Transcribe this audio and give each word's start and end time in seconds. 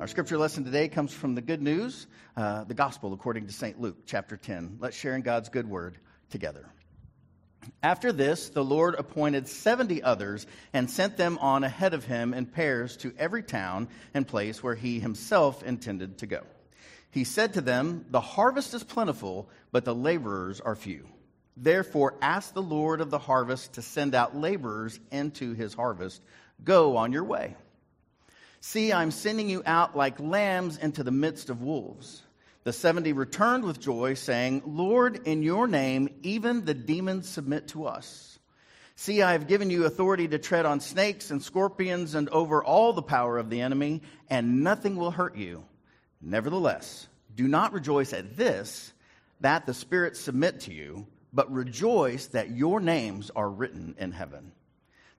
Our 0.00 0.06
scripture 0.06 0.38
lesson 0.38 0.64
today 0.64 0.88
comes 0.88 1.12
from 1.12 1.34
the 1.34 1.42
good 1.42 1.60
news, 1.60 2.06
uh, 2.34 2.64
the 2.64 2.72
gospel 2.72 3.12
according 3.12 3.48
to 3.48 3.52
St. 3.52 3.78
Luke, 3.78 3.98
chapter 4.06 4.38
10. 4.38 4.78
Let's 4.80 4.96
share 4.96 5.14
in 5.14 5.20
God's 5.20 5.50
good 5.50 5.68
word 5.68 5.98
together. 6.30 6.64
After 7.82 8.10
this, 8.10 8.48
the 8.48 8.64
Lord 8.64 8.94
appointed 8.94 9.46
70 9.46 10.02
others 10.02 10.46
and 10.72 10.90
sent 10.90 11.18
them 11.18 11.36
on 11.42 11.64
ahead 11.64 11.92
of 11.92 12.06
him 12.06 12.32
in 12.32 12.46
pairs 12.46 12.96
to 12.98 13.12
every 13.18 13.42
town 13.42 13.88
and 14.14 14.26
place 14.26 14.62
where 14.62 14.74
he 14.74 15.00
himself 15.00 15.62
intended 15.62 16.16
to 16.20 16.26
go. 16.26 16.44
He 17.10 17.24
said 17.24 17.52
to 17.52 17.60
them, 17.60 18.06
The 18.08 18.22
harvest 18.22 18.72
is 18.72 18.82
plentiful, 18.82 19.50
but 19.70 19.84
the 19.84 19.94
laborers 19.94 20.62
are 20.62 20.76
few. 20.76 21.06
Therefore, 21.58 22.14
ask 22.22 22.54
the 22.54 22.62
Lord 22.62 23.02
of 23.02 23.10
the 23.10 23.18
harvest 23.18 23.74
to 23.74 23.82
send 23.82 24.14
out 24.14 24.34
laborers 24.34 24.98
into 25.10 25.52
his 25.52 25.74
harvest. 25.74 26.22
Go 26.64 26.96
on 26.96 27.12
your 27.12 27.24
way. 27.24 27.54
See, 28.60 28.92
I'm 28.92 29.10
sending 29.10 29.48
you 29.48 29.62
out 29.64 29.96
like 29.96 30.20
lambs 30.20 30.76
into 30.76 31.02
the 31.02 31.10
midst 31.10 31.48
of 31.48 31.62
wolves. 31.62 32.22
The 32.64 32.74
70 32.74 33.14
returned 33.14 33.64
with 33.64 33.80
joy, 33.80 34.14
saying, 34.14 34.62
Lord, 34.66 35.26
in 35.26 35.42
your 35.42 35.66
name, 35.66 36.10
even 36.22 36.66
the 36.66 36.74
demons 36.74 37.26
submit 37.26 37.68
to 37.68 37.86
us. 37.86 38.38
See, 38.96 39.22
I 39.22 39.32
have 39.32 39.48
given 39.48 39.70
you 39.70 39.86
authority 39.86 40.28
to 40.28 40.38
tread 40.38 40.66
on 40.66 40.80
snakes 40.80 41.30
and 41.30 41.42
scorpions 41.42 42.14
and 42.14 42.28
over 42.28 42.62
all 42.62 42.92
the 42.92 43.00
power 43.00 43.38
of 43.38 43.48
the 43.48 43.62
enemy, 43.62 44.02
and 44.28 44.62
nothing 44.62 44.96
will 44.96 45.10
hurt 45.10 45.38
you. 45.38 45.64
Nevertheless, 46.20 47.08
do 47.34 47.48
not 47.48 47.72
rejoice 47.72 48.12
at 48.12 48.36
this, 48.36 48.92
that 49.40 49.64
the 49.64 49.72
spirits 49.72 50.20
submit 50.20 50.60
to 50.60 50.74
you, 50.74 51.06
but 51.32 51.50
rejoice 51.50 52.26
that 52.26 52.50
your 52.50 52.78
names 52.78 53.30
are 53.34 53.48
written 53.48 53.94
in 53.98 54.12
heaven. 54.12 54.52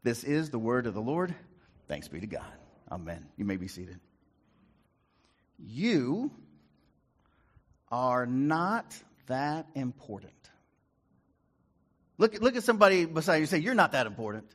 This 0.03 0.23
is 0.23 0.51
the 0.51 0.59
word 0.59 0.85
of 0.85 0.93
the 0.93 1.01
Lord. 1.01 1.33
Thanks 1.87 2.07
be 2.07 2.19
to 2.19 2.27
God. 2.27 2.60
Amen. 2.91 3.25
You 3.37 3.45
may 3.45 3.55
be 3.55 3.67
seated. 3.67 3.99
You 5.57 6.31
are 7.89 8.25
not 8.25 8.95
that 9.27 9.67
important. 9.75 10.33
Look, 12.17 12.39
look 12.41 12.55
at 12.55 12.63
somebody 12.63 13.05
beside 13.05 13.37
you 13.37 13.41
and 13.41 13.49
say, 13.49 13.59
You're 13.59 13.75
not 13.75 13.93
that 13.93 14.07
important. 14.07 14.45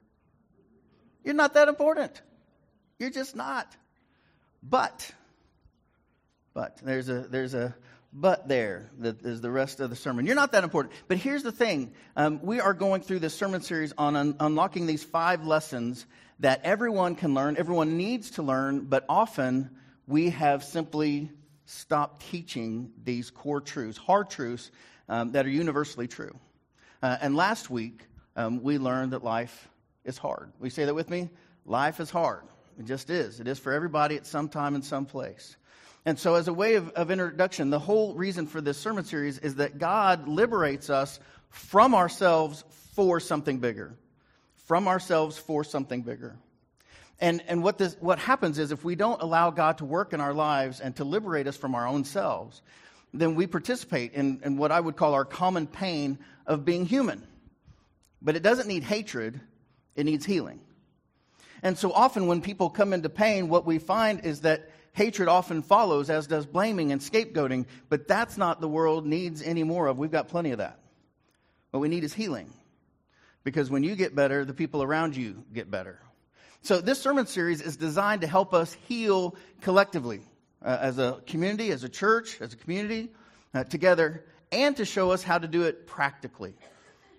You're 1.24 1.34
not 1.34 1.54
that 1.54 1.68
important. 1.68 2.20
You're 2.98 3.10
just 3.10 3.34
not. 3.34 3.74
But, 4.62 5.10
but, 6.54 6.78
there's 6.82 7.08
a, 7.08 7.22
there's 7.22 7.54
a 7.54 7.74
but 8.12 8.48
there 8.48 8.90
that 8.98 9.22
is 9.24 9.40
the 9.40 9.50
rest 9.50 9.80
of 9.80 9.90
the 9.90 9.96
sermon. 9.96 10.26
You're 10.26 10.34
not 10.34 10.52
that 10.52 10.64
important. 10.64 10.94
But 11.08 11.18
here's 11.18 11.42
the 11.42 11.52
thing 11.52 11.92
um, 12.16 12.40
we 12.42 12.60
are 12.60 12.74
going 12.74 13.02
through 13.02 13.18
this 13.20 13.34
sermon 13.34 13.60
series 13.60 13.92
on 13.98 14.16
un- 14.16 14.36
unlocking 14.40 14.86
these 14.86 15.04
five 15.04 15.44
lessons 15.44 16.06
that 16.40 16.60
everyone 16.64 17.14
can 17.14 17.34
learn, 17.34 17.56
everyone 17.56 17.96
needs 17.96 18.32
to 18.32 18.42
learn, 18.42 18.80
but 18.80 19.04
often 19.08 19.70
we 20.06 20.30
have 20.30 20.62
simply 20.62 21.30
stopped 21.64 22.28
teaching 22.30 22.92
these 23.02 23.30
core 23.30 23.60
truths, 23.60 23.98
hard 23.98 24.30
truths 24.30 24.70
um, 25.08 25.32
that 25.32 25.46
are 25.46 25.50
universally 25.50 26.06
true. 26.06 26.36
Uh, 27.02 27.16
and 27.20 27.36
last 27.36 27.70
week, 27.70 28.06
um, 28.36 28.62
we 28.62 28.78
learned 28.78 29.12
that 29.12 29.24
life 29.24 29.68
is 30.04 30.18
hard. 30.18 30.52
We 30.60 30.70
say 30.70 30.84
that 30.84 30.94
with 30.94 31.10
me? 31.10 31.30
Life 31.64 32.00
is 32.00 32.10
hard. 32.10 32.42
It 32.78 32.84
just 32.84 33.10
is. 33.10 33.40
It 33.40 33.48
is 33.48 33.58
for 33.58 33.72
everybody 33.72 34.16
at 34.16 34.26
some 34.26 34.48
time 34.48 34.74
and 34.74 34.84
some 34.84 35.06
place. 35.06 35.56
And 36.06 36.18
so, 36.18 36.36
as 36.36 36.48
a 36.48 36.54
way 36.54 36.76
of, 36.76 36.88
of 36.90 37.10
introduction, 37.10 37.68
the 37.68 37.78
whole 37.78 38.14
reason 38.14 38.46
for 38.46 38.62
this 38.62 38.78
sermon 38.78 39.04
series 39.04 39.38
is 39.38 39.56
that 39.56 39.76
God 39.76 40.26
liberates 40.26 40.88
us 40.88 41.20
from 41.50 41.94
ourselves 41.94 42.64
for 42.94 43.20
something 43.20 43.58
bigger 43.58 43.98
from 44.66 44.88
ourselves 44.88 45.38
for 45.38 45.62
something 45.62 46.02
bigger. 46.02 46.36
And, 47.20 47.42
and 47.46 47.62
what, 47.62 47.78
this, 47.78 47.96
what 48.00 48.18
happens 48.18 48.58
is 48.58 48.72
if 48.72 48.84
we 48.84 48.96
don't 48.96 49.22
allow 49.22 49.50
God 49.50 49.78
to 49.78 49.84
work 49.84 50.12
in 50.12 50.20
our 50.20 50.34
lives 50.34 50.80
and 50.80 50.94
to 50.96 51.04
liberate 51.04 51.46
us 51.46 51.56
from 51.56 51.74
our 51.74 51.86
own 51.86 52.04
selves, 52.04 52.60
then 53.14 53.36
we 53.36 53.46
participate 53.46 54.12
in, 54.12 54.40
in 54.44 54.58
what 54.58 54.72
I 54.72 54.80
would 54.80 54.96
call 54.96 55.14
our 55.14 55.24
common 55.24 55.66
pain 55.66 56.18
of 56.46 56.64
being 56.64 56.84
human. 56.84 57.26
But 58.20 58.36
it 58.36 58.42
doesn't 58.42 58.66
need 58.66 58.82
hatred, 58.82 59.40
it 59.94 60.04
needs 60.04 60.26
healing. 60.26 60.60
And 61.62 61.78
so 61.78 61.92
often 61.92 62.26
when 62.26 62.42
people 62.42 62.68
come 62.68 62.92
into 62.92 63.08
pain, 63.08 63.48
what 63.48 63.64
we 63.64 63.78
find 63.78 64.26
is 64.26 64.40
that 64.40 64.68
hatred 64.96 65.28
often 65.28 65.62
follows, 65.62 66.08
as 66.08 66.26
does 66.26 66.46
blaming 66.46 66.90
and 66.90 67.02
scapegoating. 67.02 67.66
But 67.90 68.08
that's 68.08 68.38
not 68.38 68.62
the 68.62 68.68
world 68.68 69.06
needs 69.06 69.42
any 69.42 69.62
more 69.62 69.86
of. 69.88 69.98
We've 69.98 70.10
got 70.10 70.28
plenty 70.28 70.52
of 70.52 70.58
that. 70.58 70.80
What 71.70 71.80
we 71.80 71.88
need 71.88 72.02
is 72.02 72.14
healing. 72.14 72.50
Because 73.44 73.70
when 73.70 73.84
you 73.84 73.94
get 73.94 74.14
better, 74.14 74.44
the 74.44 74.54
people 74.54 74.82
around 74.82 75.14
you 75.14 75.44
get 75.52 75.70
better. 75.70 76.00
So, 76.62 76.80
this 76.80 76.98
sermon 76.98 77.26
series 77.26 77.60
is 77.60 77.76
designed 77.76 78.22
to 78.22 78.26
help 78.26 78.54
us 78.54 78.72
heal 78.88 79.36
collectively 79.60 80.22
uh, 80.64 80.78
as 80.80 80.98
a 80.98 81.20
community, 81.26 81.70
as 81.70 81.84
a 81.84 81.88
church, 81.88 82.40
as 82.40 82.54
a 82.54 82.56
community, 82.56 83.10
uh, 83.54 83.64
together, 83.64 84.24
and 84.50 84.74
to 84.78 84.86
show 84.86 85.10
us 85.10 85.22
how 85.22 85.38
to 85.38 85.46
do 85.46 85.62
it 85.64 85.86
practically. 85.86 86.54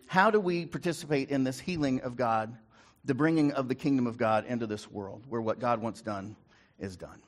How 0.07 0.31
do 0.31 0.39
we 0.39 0.65
participate 0.65 1.29
in 1.29 1.43
this 1.43 1.59
healing 1.59 2.01
of 2.01 2.15
God, 2.15 2.57
the 3.05 3.13
bringing 3.13 3.51
of 3.51 3.67
the 3.67 3.75
kingdom 3.75 4.07
of 4.07 4.17
God 4.17 4.45
into 4.47 4.65
this 4.65 4.89
world 4.89 5.23
where 5.29 5.41
what 5.41 5.59
God 5.59 5.79
wants 5.79 6.01
done 6.01 6.35
is 6.79 6.97
done? 6.97 7.21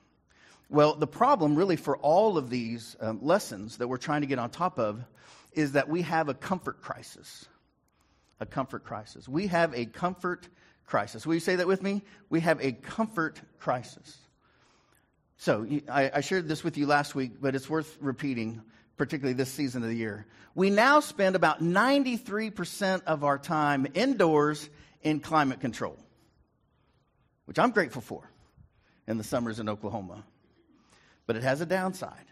Well, 0.69 0.95
the 0.95 1.07
problem, 1.07 1.55
really, 1.55 1.75
for 1.75 1.97
all 1.97 2.37
of 2.37 2.49
these 2.49 2.95
um, 2.99 3.19
lessons 3.21 3.77
that 3.77 3.87
we're 3.87 3.97
trying 3.97 4.21
to 4.21 4.27
get 4.27 4.37
on 4.37 4.51
top 4.51 4.77
of 4.77 5.03
is 5.51 5.71
that 5.71 5.89
we 5.89 6.03
have 6.03 6.29
a 6.29 6.33
comfort 6.33 6.81
crisis 6.81 7.47
a 8.39 8.45
comfort 8.45 8.83
crisis. 8.83 9.27
We 9.27 9.47
have 9.47 9.73
a 9.75 9.85
comfort 9.85 10.47
crisis. 10.85 11.25
Will 11.25 11.33
you 11.33 11.39
say 11.39 11.57
that 11.57 11.67
with 11.67 11.83
me? 11.83 12.03
We 12.29 12.39
have 12.41 12.63
a 12.63 12.71
comfort 12.71 13.41
crisis. 13.59 14.17
So, 15.37 15.67
I, 15.89 16.11
I 16.15 16.21
shared 16.21 16.47
this 16.47 16.63
with 16.63 16.77
you 16.77 16.85
last 16.85 17.15
week, 17.15 17.33
but 17.39 17.55
it's 17.55 17.69
worth 17.69 17.97
repeating, 18.01 18.61
particularly 18.97 19.33
this 19.33 19.51
season 19.51 19.83
of 19.83 19.89
the 19.89 19.95
year. 19.95 20.25
We 20.55 20.69
now 20.69 20.99
spend 20.99 21.35
about 21.35 21.61
93% 21.61 23.03
of 23.03 23.23
our 23.23 23.37
time 23.37 23.87
indoors 23.93 24.69
in 25.01 25.21
climate 25.21 25.61
control, 25.61 25.97
which 27.45 27.59
I'm 27.59 27.71
grateful 27.71 28.01
for 28.01 28.29
in 29.07 29.17
the 29.17 29.23
summers 29.23 29.59
in 29.59 29.69
Oklahoma. 29.69 30.25
But 31.29 31.35
it 31.35 31.43
has 31.43 31.61
a 31.61 31.65
downside. 31.67 32.25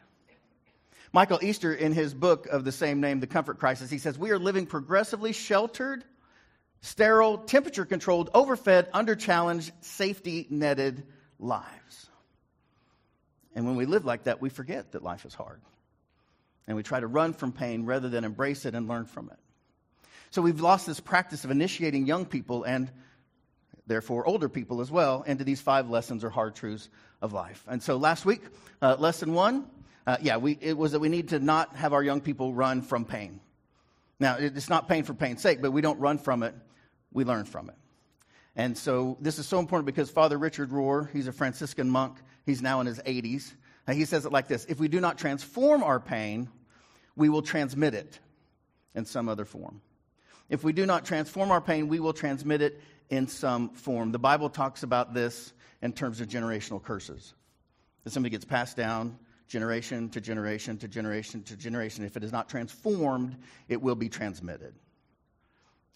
Michael 1.13 1.37
Easter, 1.43 1.71
in 1.71 1.93
his 1.93 2.15
book 2.15 2.47
of 2.47 2.63
the 2.63 2.71
same 2.71 2.99
name, 2.99 3.19
The 3.19 3.27
Comfort 3.27 3.59
Crisis, 3.59 3.91
he 3.91 3.99
says, 3.99 4.17
We 4.17 4.31
are 4.31 4.39
living 4.39 4.65
progressively 4.65 5.33
sheltered, 5.33 6.03
sterile, 6.81 7.37
temperature 7.37 7.85
controlled, 7.85 8.31
overfed, 8.33 8.87
under 8.93 9.15
challenged, 9.15 9.71
safety 9.81 10.47
netted 10.49 11.05
lives. 11.37 12.09
And 13.53 13.67
when 13.67 13.75
we 13.75 13.85
live 13.85 14.03
like 14.03 14.23
that, 14.23 14.41
we 14.41 14.49
forget 14.49 14.93
that 14.93 15.03
life 15.03 15.25
is 15.25 15.35
hard. 15.35 15.61
And 16.65 16.75
we 16.75 16.81
try 16.81 16.99
to 16.99 17.05
run 17.05 17.33
from 17.33 17.51
pain 17.51 17.85
rather 17.85 18.09
than 18.09 18.23
embrace 18.23 18.65
it 18.65 18.73
and 18.73 18.87
learn 18.87 19.05
from 19.05 19.29
it. 19.29 19.37
So 20.31 20.41
we've 20.41 20.59
lost 20.59 20.87
this 20.87 20.99
practice 20.99 21.45
of 21.45 21.51
initiating 21.51 22.07
young 22.07 22.25
people 22.25 22.63
and 22.63 22.89
therefore 23.85 24.27
older 24.27 24.49
people 24.49 24.81
as 24.81 24.89
well 24.89 25.21
into 25.21 25.43
these 25.43 25.61
five 25.61 25.87
lessons 25.87 26.23
or 26.23 26.31
hard 26.31 26.55
truths 26.55 26.89
of 27.22 27.33
life. 27.33 27.63
And 27.67 27.81
so 27.81 27.97
last 27.97 28.25
week, 28.25 28.41
uh, 28.81 28.95
lesson 29.00 29.33
one 29.33 29.66
uh, 30.07 30.16
yeah, 30.22 30.38
we, 30.38 30.57
it 30.61 30.78
was 30.78 30.94
that 30.94 31.00
we 31.00 31.09
need 31.09 31.28
to 31.29 31.39
not 31.39 31.75
have 31.75 31.91
our 31.91 32.01
young 32.01 32.22
people 32.22 32.53
run 32.53 32.81
from 32.81 33.03
pain. 33.03 33.41
Now, 34.22 34.38
it's 34.39 34.69
not 34.69 34.88
pain 34.88 35.03
for 35.03 35.13
pain's 35.13 35.41
sake, 35.41 35.61
but 35.61 35.72
we 35.72 35.81
don't 35.81 36.00
run 36.00 36.17
from 36.17 36.44
it, 36.44 36.56
we 37.11 37.25
learn 37.25 37.44
from 37.44 37.69
it. 37.69 37.75
And 38.56 38.75
so 38.75 39.17
this 39.19 39.38
is 39.38 39.45
so 39.45 39.59
important 39.59 39.85
because 39.85 40.09
Father 40.09 40.38
Richard 40.38 40.69
Rohr, 40.69 41.11
he's 41.11 41.27
a 41.27 41.33
Franciscan 41.33 41.89
monk, 41.89 42.17
he's 42.45 42.61
now 42.61 42.79
in 42.79 42.88
his 42.88 43.00
80s. 43.00 43.53
Uh, 43.85 43.94
he 43.94 44.06
says 44.06 44.25
it 44.25 44.31
like 44.31 44.47
this 44.47 44.66
If 44.69 44.79
we 44.79 44.88
do 44.88 45.01
not 45.01 45.17
transform 45.17 45.83
our 45.83 46.00
pain, 46.00 46.50
we 47.17 47.27
will 47.27 47.41
transmit 47.41 47.94
it 47.94 48.17
in 48.95 49.03
some 49.03 49.27
other 49.27 49.45
form. 49.45 49.81
If 50.50 50.63
we 50.63 50.72
do 50.72 50.85
not 50.85 51.03
transform 51.03 51.51
our 51.51 51.61
pain, 51.61 51.89
we 51.89 52.00
will 52.00 52.13
transmit 52.13 52.61
it 52.61 52.81
in 53.09 53.28
some 53.28 53.69
form. 53.69 54.12
The 54.12 54.19
Bible 54.19 54.50
talks 54.50 54.84
about 54.84 55.13
this 55.13 55.53
in 55.81 55.94
terms 55.94 56.22
of 56.22 56.28
generational 56.28 56.81
curses. 56.81 57.34
That 58.03 58.12
somebody 58.12 58.31
gets 58.31 58.45
passed 58.45 58.78
down 58.78 59.18
generation 59.48 60.09
to 60.09 60.21
generation 60.21 60.77
to 60.77 60.88
generation 60.88 61.44
to 61.44 61.56
generation. 61.56 62.06
If 62.06 62.18
it 62.18 62.24
is 62.24 62.31
not 62.31 62.50
transformed, 62.50 63.38
it 63.69 63.81
will 63.81 63.95
be 63.95 64.09
transmitted. 64.09 64.74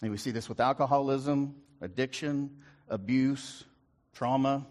And 0.00 0.10
we 0.10 0.16
see 0.16 0.30
this 0.30 0.48
with 0.48 0.58
alcoholism, 0.60 1.54
addiction, 1.80 2.50
abuse, 2.88 3.64
trauma, 4.14 4.66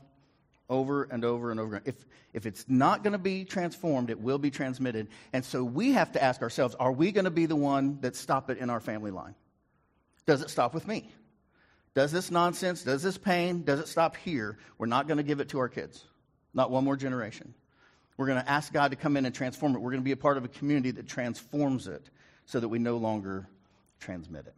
over 0.69 1.03
and 1.03 1.23
over 1.23 1.51
and 1.51 1.59
over. 1.59 1.81
If, 1.85 2.05
if 2.33 2.45
it's 2.45 2.65
not 2.67 3.03
going 3.03 3.13
to 3.13 3.19
be 3.19 3.45
transformed, 3.45 4.09
it 4.09 4.19
will 4.19 4.39
be 4.39 4.49
transmitted. 4.49 5.09
And 5.33 5.43
so 5.43 5.63
we 5.63 5.91
have 5.91 6.13
to 6.13 6.23
ask 6.23 6.41
ourselves 6.41 6.75
are 6.79 6.91
we 6.91 7.11
going 7.11 7.25
to 7.25 7.31
be 7.31 7.45
the 7.45 7.55
one 7.55 7.99
that 8.01 8.15
stop 8.15 8.49
it 8.49 8.57
in 8.57 8.69
our 8.69 8.79
family 8.79 9.11
line? 9.11 9.35
Does 10.25 10.41
it 10.41 10.49
stop 10.49 10.73
with 10.73 10.87
me? 10.87 11.09
Does 11.93 12.11
this 12.11 12.31
nonsense, 12.31 12.83
does 12.83 13.03
this 13.03 13.17
pain, 13.17 13.63
does 13.63 13.79
it 13.79 13.87
stop 13.87 14.15
here? 14.15 14.57
We're 14.77 14.85
not 14.85 15.07
going 15.07 15.17
to 15.17 15.23
give 15.23 15.39
it 15.39 15.49
to 15.49 15.59
our 15.59 15.69
kids. 15.69 16.03
Not 16.53 16.71
one 16.71 16.83
more 16.83 16.95
generation. 16.95 17.53
We're 18.17 18.27
going 18.27 18.41
to 18.41 18.49
ask 18.49 18.71
God 18.71 18.91
to 18.91 18.97
come 18.97 19.17
in 19.17 19.25
and 19.25 19.33
transform 19.33 19.75
it. 19.75 19.79
We're 19.79 19.91
going 19.91 20.01
to 20.01 20.05
be 20.05 20.11
a 20.11 20.17
part 20.17 20.37
of 20.37 20.45
a 20.45 20.49
community 20.49 20.91
that 20.91 21.07
transforms 21.07 21.87
it 21.87 22.09
so 22.45 22.59
that 22.59 22.67
we 22.67 22.79
no 22.79 22.97
longer 22.97 23.47
transmit 23.99 24.47
it. 24.47 24.55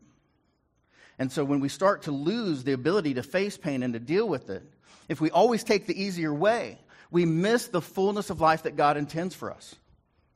And 1.20 1.32
so 1.32 1.44
when 1.44 1.60
we 1.60 1.70
start 1.70 2.04
to 2.04 2.12
lose 2.12 2.64
the 2.64 2.74
ability 2.74 3.16
to 3.16 3.24
face 3.24 3.58
pain 3.58 3.84
and 3.84 3.94
to 3.94 4.00
deal 4.00 4.28
with 4.28 4.50
it, 4.50 4.64
if 5.10 5.22
we 5.22 5.30
always 5.32 5.64
take 5.64 5.86
the 5.86 6.02
easier 6.02 6.34
way, 6.34 6.80
we 7.12 7.26
miss 7.26 7.68
the 7.68 7.82
fullness 7.82 8.30
of 8.30 8.42
life 8.42 8.64
that 8.64 8.76
God 8.76 8.98
intends 8.98 9.36
for 9.36 9.52
us, 9.52 9.76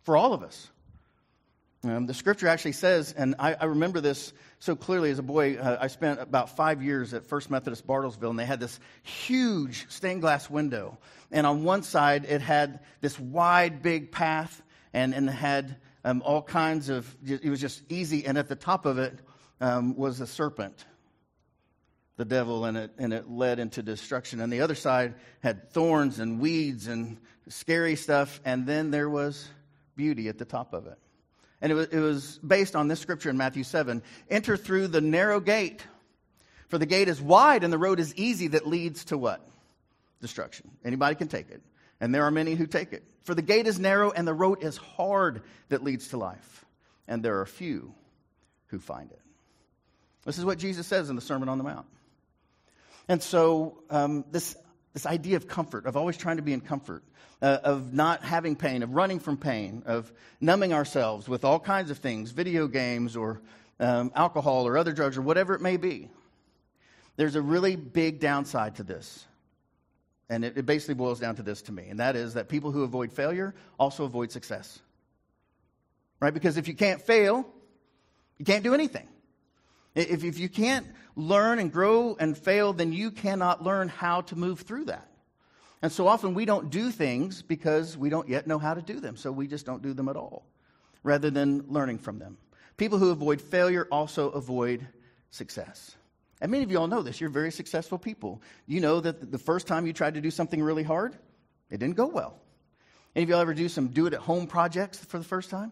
for 0.03 0.15
all 0.15 0.33
of 0.33 0.43
us. 0.43 0.69
Um, 1.89 2.05
the 2.05 2.13
scripture 2.13 2.47
actually 2.47 2.73
says, 2.73 3.13
and 3.15 3.35
I, 3.39 3.53
I, 3.53 3.65
remember 3.65 4.01
this 4.01 4.33
so 4.59 4.75
clearly 4.75 5.09
as 5.11 5.19
a 5.19 5.23
boy. 5.23 5.57
Uh, 5.57 5.77
I 5.79 5.87
spent 5.87 6.19
about 6.19 6.55
five 6.55 6.81
years 6.81 7.13
at 7.13 7.25
First 7.25 7.49
Methodist 7.49 7.85
Bartlesville, 7.87 8.29
and 8.29 8.39
they 8.39 8.45
had 8.45 8.59
this 8.59 8.79
huge 9.03 9.85
stained 9.89 10.21
glass 10.21 10.49
window. 10.49 10.97
And 11.31 11.45
on 11.45 11.63
one 11.63 11.83
side, 11.83 12.25
it 12.25 12.41
had 12.41 12.81
this 13.01 13.19
wide, 13.19 13.81
big 13.81 14.11
path, 14.11 14.61
and, 14.93 15.13
and 15.13 15.29
it 15.29 15.33
had 15.33 15.77
um, 16.03 16.21
all 16.25 16.41
kinds 16.41 16.89
of, 16.89 17.15
it 17.25 17.49
was 17.49 17.61
just 17.61 17.81
easy. 17.89 18.25
And 18.25 18.37
at 18.37 18.47
the 18.47 18.55
top 18.55 18.85
of 18.85 18.97
it 18.97 19.19
um, 19.61 19.95
was 19.95 20.19
a 20.19 20.27
serpent, 20.27 20.85
the 22.17 22.25
devil, 22.25 22.65
and 22.65 22.77
it, 22.77 22.91
and 22.97 23.13
it 23.13 23.29
led 23.29 23.59
into 23.59 23.83
destruction. 23.83 24.41
And 24.41 24.51
the 24.51 24.61
other 24.61 24.75
side 24.75 25.15
had 25.41 25.71
thorns 25.71 26.19
and 26.19 26.39
weeds 26.39 26.87
and 26.87 27.17
scary 27.49 27.95
stuff. 27.95 28.41
And 28.43 28.65
then 28.65 28.91
there 28.91 29.09
was 29.09 29.47
beauty 29.95 30.27
at 30.27 30.37
the 30.37 30.45
top 30.45 30.73
of 30.73 30.87
it. 30.87 30.97
And 31.61 31.71
it 31.71 31.75
was, 31.75 31.87
it 31.87 31.99
was 31.99 32.37
based 32.39 32.75
on 32.75 32.87
this 32.87 32.99
scripture 32.99 33.29
in 33.29 33.37
Matthew 33.37 33.63
7 33.63 34.01
Enter 34.29 34.57
through 34.57 34.87
the 34.87 35.01
narrow 35.01 35.39
gate, 35.39 35.85
for 36.67 36.77
the 36.77 36.85
gate 36.85 37.07
is 37.07 37.21
wide 37.21 37.63
and 37.63 37.71
the 37.71 37.77
road 37.77 37.99
is 37.99 38.13
easy 38.15 38.47
that 38.49 38.67
leads 38.67 39.05
to 39.05 39.17
what? 39.17 39.41
Destruction. 40.21 40.69
Anybody 40.83 41.15
can 41.15 41.27
take 41.27 41.49
it. 41.49 41.61
And 41.99 42.13
there 42.13 42.23
are 42.23 42.31
many 42.31 42.55
who 42.55 42.67
take 42.67 42.93
it. 42.93 43.03
For 43.23 43.33
the 43.33 43.41
gate 43.41 43.67
is 43.67 43.79
narrow 43.79 44.11
and 44.11 44.27
the 44.27 44.33
road 44.33 44.63
is 44.63 44.77
hard 44.77 45.41
that 45.69 45.83
leads 45.83 46.09
to 46.09 46.17
life. 46.17 46.65
And 47.07 47.23
there 47.23 47.39
are 47.39 47.45
few 47.45 47.93
who 48.67 48.79
find 48.79 49.11
it. 49.11 49.19
This 50.25 50.37
is 50.37 50.45
what 50.45 50.57
Jesus 50.57 50.85
says 50.85 51.09
in 51.09 51.15
the 51.15 51.21
Sermon 51.21 51.49
on 51.49 51.57
the 51.57 51.63
Mount. 51.63 51.85
And 53.07 53.23
so, 53.23 53.81
um, 53.89 54.25
this, 54.31 54.57
this 54.93 55.05
idea 55.05 55.37
of 55.37 55.47
comfort, 55.47 55.85
of 55.85 55.95
always 55.95 56.17
trying 56.17 56.37
to 56.37 56.43
be 56.43 56.53
in 56.53 56.61
comfort, 56.61 57.03
uh, 57.41 57.57
of 57.63 57.93
not 57.93 58.23
having 58.23 58.55
pain, 58.55 58.83
of 58.83 58.95
running 58.95 59.19
from 59.19 59.37
pain, 59.37 59.83
of 59.85 60.11
numbing 60.41 60.73
ourselves 60.73 61.29
with 61.29 61.45
all 61.45 61.59
kinds 61.59 61.91
of 61.91 61.99
things, 61.99 62.31
video 62.31 62.67
games 62.67 63.15
or 63.15 63.41
um, 63.79 64.11
alcohol 64.15 64.67
or 64.67 64.77
other 64.77 64.93
drugs 64.93 65.17
or 65.17 65.21
whatever 65.21 65.53
it 65.53 65.61
may 65.61 65.77
be. 65.77 66.09
There's 67.15 67.35
a 67.35 67.41
really 67.41 67.75
big 67.75 68.19
downside 68.19 68.75
to 68.75 68.83
this. 68.83 69.25
And 70.29 70.43
it, 70.43 70.57
it 70.57 70.65
basically 70.65 70.95
boils 70.95 71.19
down 71.19 71.35
to 71.37 71.43
this 71.43 71.61
to 71.63 71.71
me, 71.71 71.87
and 71.89 71.99
that 71.99 72.15
is 72.15 72.33
that 72.33 72.49
people 72.49 72.71
who 72.71 72.83
avoid 72.83 73.13
failure 73.13 73.55
also 73.79 74.03
avoid 74.03 74.31
success. 74.31 74.79
Right? 76.19 76.33
Because 76.33 76.57
if 76.57 76.67
you 76.67 76.73
can't 76.73 77.01
fail, 77.01 77.45
you 78.37 78.43
can't 78.45 78.63
do 78.63 78.73
anything. 78.73 79.07
If, 79.97 80.23
if 80.23 80.39
you 80.39 80.47
can't 80.47 80.85
learn 81.15 81.59
and 81.59 81.71
grow 81.71 82.15
and 82.19 82.37
fail, 82.37 82.71
then 82.73 82.93
you 82.93 83.11
cannot 83.11 83.63
learn 83.63 83.87
how 83.87 84.21
to 84.21 84.35
move 84.35 84.61
through 84.61 84.85
that. 84.85 85.09
And 85.81 85.91
so 85.91 86.07
often 86.07 86.33
we 86.33 86.45
don't 86.45 86.69
do 86.69 86.91
things 86.91 87.41
because 87.41 87.97
we 87.97 88.09
don't 88.09 88.29
yet 88.29 88.47
know 88.47 88.59
how 88.59 88.73
to 88.73 88.81
do 88.81 88.99
them. 88.99 89.15
So 89.17 89.31
we 89.31 89.47
just 89.47 89.65
don't 89.65 89.81
do 89.81 89.93
them 89.93 90.09
at 90.09 90.15
all 90.15 90.45
rather 91.03 91.29
than 91.29 91.65
learning 91.67 91.99
from 91.99 92.19
them. 92.19 92.37
People 92.77 92.99
who 92.99 93.09
avoid 93.09 93.41
failure 93.41 93.87
also 93.91 94.29
avoid 94.29 94.87
success. 95.31 95.95
And 96.41 96.51
many 96.51 96.63
of 96.63 96.71
you 96.71 96.77
all 96.79 96.87
know 96.87 97.01
this. 97.01 97.19
You're 97.19 97.31
very 97.31 97.51
successful 97.51 97.97
people. 97.97 98.41
You 98.67 98.79
know 98.79 98.99
that 98.99 99.31
the 99.31 99.37
first 99.39 99.65
time 99.65 99.87
you 99.87 99.93
tried 99.93 100.13
to 100.13 100.21
do 100.21 100.29
something 100.29 100.61
really 100.61 100.83
hard, 100.83 101.15
it 101.71 101.79
didn't 101.79 101.95
go 101.95 102.07
well. 102.07 102.39
Any 103.15 103.23
of 103.23 103.29
y'all 103.29 103.39
ever 103.39 103.55
do 103.55 103.67
some 103.67 103.87
do 103.87 104.05
it 104.05 104.13
at 104.13 104.19
home 104.19 104.45
projects 104.45 104.99
for 105.03 105.17
the 105.17 105.23
first 105.23 105.49
time? 105.49 105.71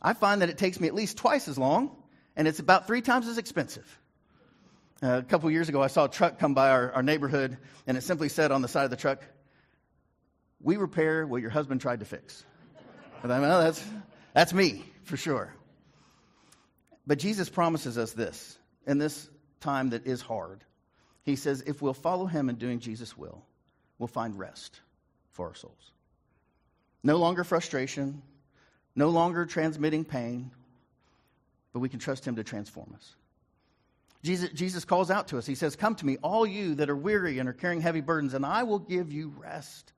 I 0.00 0.14
find 0.14 0.40
that 0.40 0.48
it 0.48 0.56
takes 0.56 0.80
me 0.80 0.88
at 0.88 0.94
least 0.94 1.18
twice 1.18 1.48
as 1.48 1.58
long, 1.58 1.94
and 2.38 2.46
it's 2.46 2.60
about 2.60 2.86
three 2.86 3.02
times 3.02 3.26
as 3.26 3.36
expensive. 3.36 4.00
Uh, 5.02 5.18
a 5.18 5.22
couple 5.22 5.50
years 5.50 5.68
ago, 5.68 5.82
I 5.82 5.88
saw 5.88 6.04
a 6.04 6.08
truck 6.08 6.38
come 6.38 6.54
by 6.54 6.70
our, 6.70 6.92
our 6.92 7.02
neighborhood, 7.02 7.58
and 7.86 7.96
it 7.98 8.02
simply 8.02 8.28
said 8.28 8.52
on 8.52 8.62
the 8.62 8.68
side 8.68 8.84
of 8.84 8.90
the 8.90 8.96
truck, 8.96 9.22
We 10.62 10.76
repair 10.76 11.26
what 11.26 11.42
your 11.42 11.50
husband 11.50 11.80
tried 11.80 12.00
to 12.00 12.06
fix. 12.06 12.44
And 13.22 13.32
I 13.32 13.40
mean, 13.40 13.48
well, 13.48 13.60
that's, 13.60 13.84
that's 14.32 14.54
me, 14.54 14.84
for 15.02 15.16
sure. 15.16 15.52
But 17.06 17.18
Jesus 17.18 17.48
promises 17.48 17.98
us 17.98 18.12
this 18.12 18.56
in 18.86 18.98
this 18.98 19.28
time 19.60 19.90
that 19.90 20.06
is 20.06 20.22
hard. 20.22 20.62
He 21.24 21.34
says, 21.34 21.64
if 21.66 21.82
we'll 21.82 21.94
follow 21.94 22.26
him 22.26 22.48
in 22.48 22.56
doing 22.56 22.78
Jesus' 22.78 23.18
will, 23.18 23.44
we'll 23.98 24.06
find 24.06 24.38
rest 24.38 24.80
for 25.32 25.48
our 25.48 25.54
souls. 25.54 25.92
No 27.02 27.16
longer 27.16 27.44
frustration, 27.44 28.22
no 28.94 29.08
longer 29.08 29.44
transmitting 29.44 30.04
pain, 30.04 30.52
but 31.72 31.80
we 31.80 31.88
can 31.88 31.98
trust 31.98 32.26
him 32.26 32.36
to 32.36 32.44
transform 32.44 32.92
us. 32.94 33.14
Jesus, 34.22 34.50
Jesus 34.50 34.84
calls 34.84 35.10
out 35.10 35.28
to 35.28 35.38
us. 35.38 35.46
He 35.46 35.54
says, 35.54 35.76
Come 35.76 35.94
to 35.96 36.06
me, 36.06 36.16
all 36.22 36.46
you 36.46 36.74
that 36.76 36.90
are 36.90 36.96
weary 36.96 37.38
and 37.38 37.48
are 37.48 37.52
carrying 37.52 37.80
heavy 37.80 38.00
burdens, 38.00 38.34
and 38.34 38.44
I 38.44 38.64
will 38.64 38.80
give 38.80 39.12
you 39.12 39.32
rest. 39.38 39.92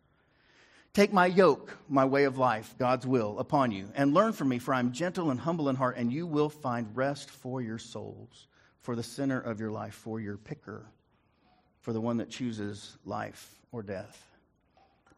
Take 0.93 1.13
my 1.13 1.27
yoke, 1.27 1.77
my 1.89 2.05
way 2.05 2.25
of 2.25 2.37
life, 2.37 2.75
God's 2.77 3.07
will, 3.07 3.39
upon 3.39 3.71
you, 3.71 3.89
and 3.95 4.13
learn 4.13 4.33
from 4.33 4.49
me, 4.49 4.59
for 4.59 4.75
I 4.75 4.81
am 4.81 4.93
gentle 4.93 5.31
and 5.31 5.39
humble 5.39 5.69
in 5.69 5.77
heart, 5.77 5.97
and 5.97 6.13
you 6.13 6.27
will 6.27 6.49
find 6.49 6.95
rest 6.97 7.31
for 7.31 7.63
your 7.63 7.79
souls, 7.79 8.49
for 8.81 8.97
the 8.97 9.03
center 9.03 9.41
of 9.41 9.61
your 9.61 9.71
life, 9.71 9.95
for 9.95 10.21
your 10.21 10.37
picker, 10.37 10.85
for 11.81 11.93
the 11.93 12.01
one 12.01 12.17
that 12.17 12.29
chooses 12.29 12.99
life 13.05 13.55
or 13.71 13.83
death, 13.83 14.21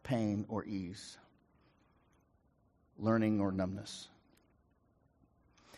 pain 0.03 0.45
or 0.47 0.63
ease, 0.63 1.17
learning 2.99 3.41
or 3.41 3.51
numbness. 3.51 4.07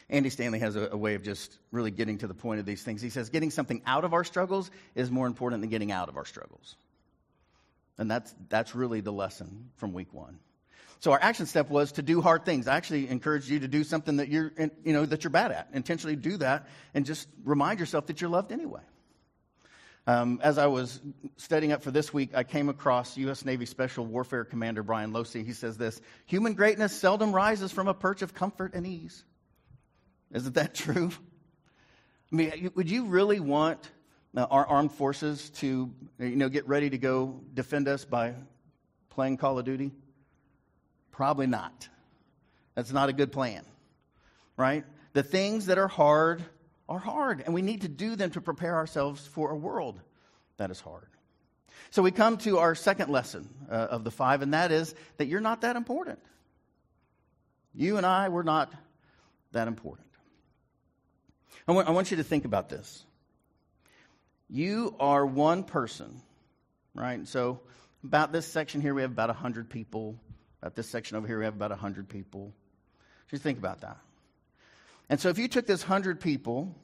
Andy 0.09 0.29
Stanley 0.29 0.59
has 0.59 0.75
a, 0.75 0.89
a, 0.91 0.97
way 0.97 1.15
of 1.15 1.23
just 1.23 1.57
really 1.71 1.91
getting 1.91 2.19
to 2.19 2.27
the 2.27 2.33
point 2.33 2.59
of 2.59 2.65
these 2.65 2.83
things. 2.83 3.01
He 3.01 3.09
says 3.09 3.29
getting 3.29 3.49
something 3.49 3.81
out 3.85 4.03
of 4.03 4.13
our 4.13 4.23
struggles 4.23 4.69
is 4.93 5.09
more 5.09 5.25
important 5.25 5.61
than 5.61 5.69
getting 5.69 5.91
out 5.91 6.09
of 6.09 6.17
our 6.17 6.25
struggles. 6.25 6.75
And 7.97 8.11
that's, 8.11 8.33
that's 8.49 8.75
really 8.75 9.01
the 9.01 9.11
lesson 9.11 9.69
from 9.77 9.93
week 9.93 10.13
one. 10.13 10.39
So 10.99 11.11
our 11.11 11.19
action 11.21 11.45
step 11.45 11.69
was 11.69 11.93
to 11.93 12.01
do 12.01 12.21
hard 12.21 12.45
things. 12.45 12.67
I 12.67 12.77
actually 12.77 13.09
encouraged 13.09 13.49
you 13.49 13.59
to 13.59 13.67
do 13.67 13.83
something 13.83 14.17
that 14.17 14.29
you're, 14.29 14.51
you 14.83 14.93
know, 14.93 15.05
that 15.05 15.23
you're 15.23 15.31
bad 15.31 15.51
at. 15.51 15.69
Intentionally 15.73 16.15
do 16.15 16.37
that 16.37 16.67
and 16.93 17.05
just 17.05 17.27
remind 17.43 17.79
yourself 17.79 18.07
that 18.07 18.21
you're 18.21 18.29
loved 18.29 18.51
anyway. 18.51 18.81
Um, 20.07 20.39
as 20.43 20.59
I 20.59 20.67
was 20.67 21.01
studying 21.37 21.71
up 21.71 21.81
for 21.81 21.89
this 21.89 22.13
week, 22.13 22.35
I 22.35 22.43
came 22.43 22.69
across 22.69 23.17
U.S. 23.17 23.43
Navy 23.43 23.65
Special 23.65 24.05
Warfare 24.05 24.45
Commander 24.45 24.83
Brian 24.83 25.11
Losey. 25.11 25.43
He 25.43 25.53
says 25.53 25.77
this 25.77 25.99
Human 26.27 26.53
greatness 26.53 26.93
seldom 26.93 27.33
rises 27.33 27.71
from 27.71 27.87
a 27.87 27.93
perch 27.93 28.21
of 28.21 28.33
comfort 28.35 28.75
and 28.75 28.85
ease. 28.85 29.23
Isn't 30.35 30.55
that 30.55 30.75
true? 30.75 31.11
I 32.31 32.35
mean, 32.35 32.71
would 32.75 32.91
you 32.91 33.05
really 33.05 33.39
want 33.39 33.89
uh, 34.35 34.45
our 34.51 34.67
armed 34.67 34.91
forces 34.91 35.49
to, 35.61 35.89
you 36.19 36.35
know, 36.35 36.49
get 36.49 36.67
ready 36.67 36.89
to 36.89 36.97
go 36.97 37.39
defend 37.53 37.87
us 37.87 38.03
by 38.03 38.33
playing 39.11 39.37
Call 39.37 39.57
of 39.57 39.63
Duty? 39.63 39.91
Probably 41.11 41.47
not. 41.47 41.87
That's 42.75 42.91
not 42.91 43.07
a 43.07 43.13
good 43.13 43.31
plan, 43.31 43.63
right? 44.57 44.83
The 45.13 45.23
things 45.23 45.67
that 45.67 45.77
are 45.77 45.87
hard 45.87 46.43
are 46.89 46.99
hard, 46.99 47.41
and 47.45 47.53
we 47.53 47.61
need 47.61 47.81
to 47.81 47.87
do 47.87 48.17
them 48.17 48.31
to 48.31 48.41
prepare 48.41 48.75
ourselves 48.75 49.25
for 49.25 49.51
a 49.51 49.55
world 49.55 50.01
that 50.57 50.69
is 50.69 50.81
hard. 50.81 51.07
So 51.91 52.01
we 52.01 52.11
come 52.11 52.37
to 52.39 52.57
our 52.57 52.75
second 52.75 53.09
lesson 53.09 53.47
uh, 53.71 53.73
of 53.73 54.03
the 54.03 54.11
five, 54.11 54.41
and 54.41 54.53
that 54.53 54.73
is 54.73 54.93
that 55.15 55.27
you're 55.27 55.39
not 55.39 55.61
that 55.61 55.77
important. 55.77 56.19
You 57.73 57.95
and 57.95 58.05
I, 58.05 58.27
we're 58.27 58.43
not 58.43 58.73
that 59.53 59.69
important. 59.69 60.04
I 61.67 61.71
want, 61.71 61.89
want 61.89 62.11
you 62.11 62.17
to 62.17 62.23
think 62.23 62.45
about 62.45 62.69
this. 62.69 63.03
You 64.49 64.95
are 64.99 65.25
one 65.25 65.63
person, 65.63 66.21
right? 66.93 67.27
So, 67.27 67.61
about 68.03 68.31
this 68.31 68.45
section 68.45 68.81
here, 68.81 68.93
we 68.93 69.01
have 69.01 69.11
about 69.11 69.29
100 69.29 69.69
people. 69.69 70.19
About 70.61 70.75
this 70.75 70.87
section 70.87 71.17
over 71.17 71.25
here, 71.25 71.39
we 71.39 71.45
have 71.45 71.55
about 71.55 71.71
100 71.71 72.07
people. 72.07 72.53
Just 73.31 73.41
think 73.41 73.57
about 73.57 73.81
that. 73.81 73.97
And 75.09 75.19
so, 75.19 75.29
if 75.29 75.39
you 75.39 75.47
took 75.47 75.65
this 75.65 75.81
100 75.81 76.19
people 76.21 76.75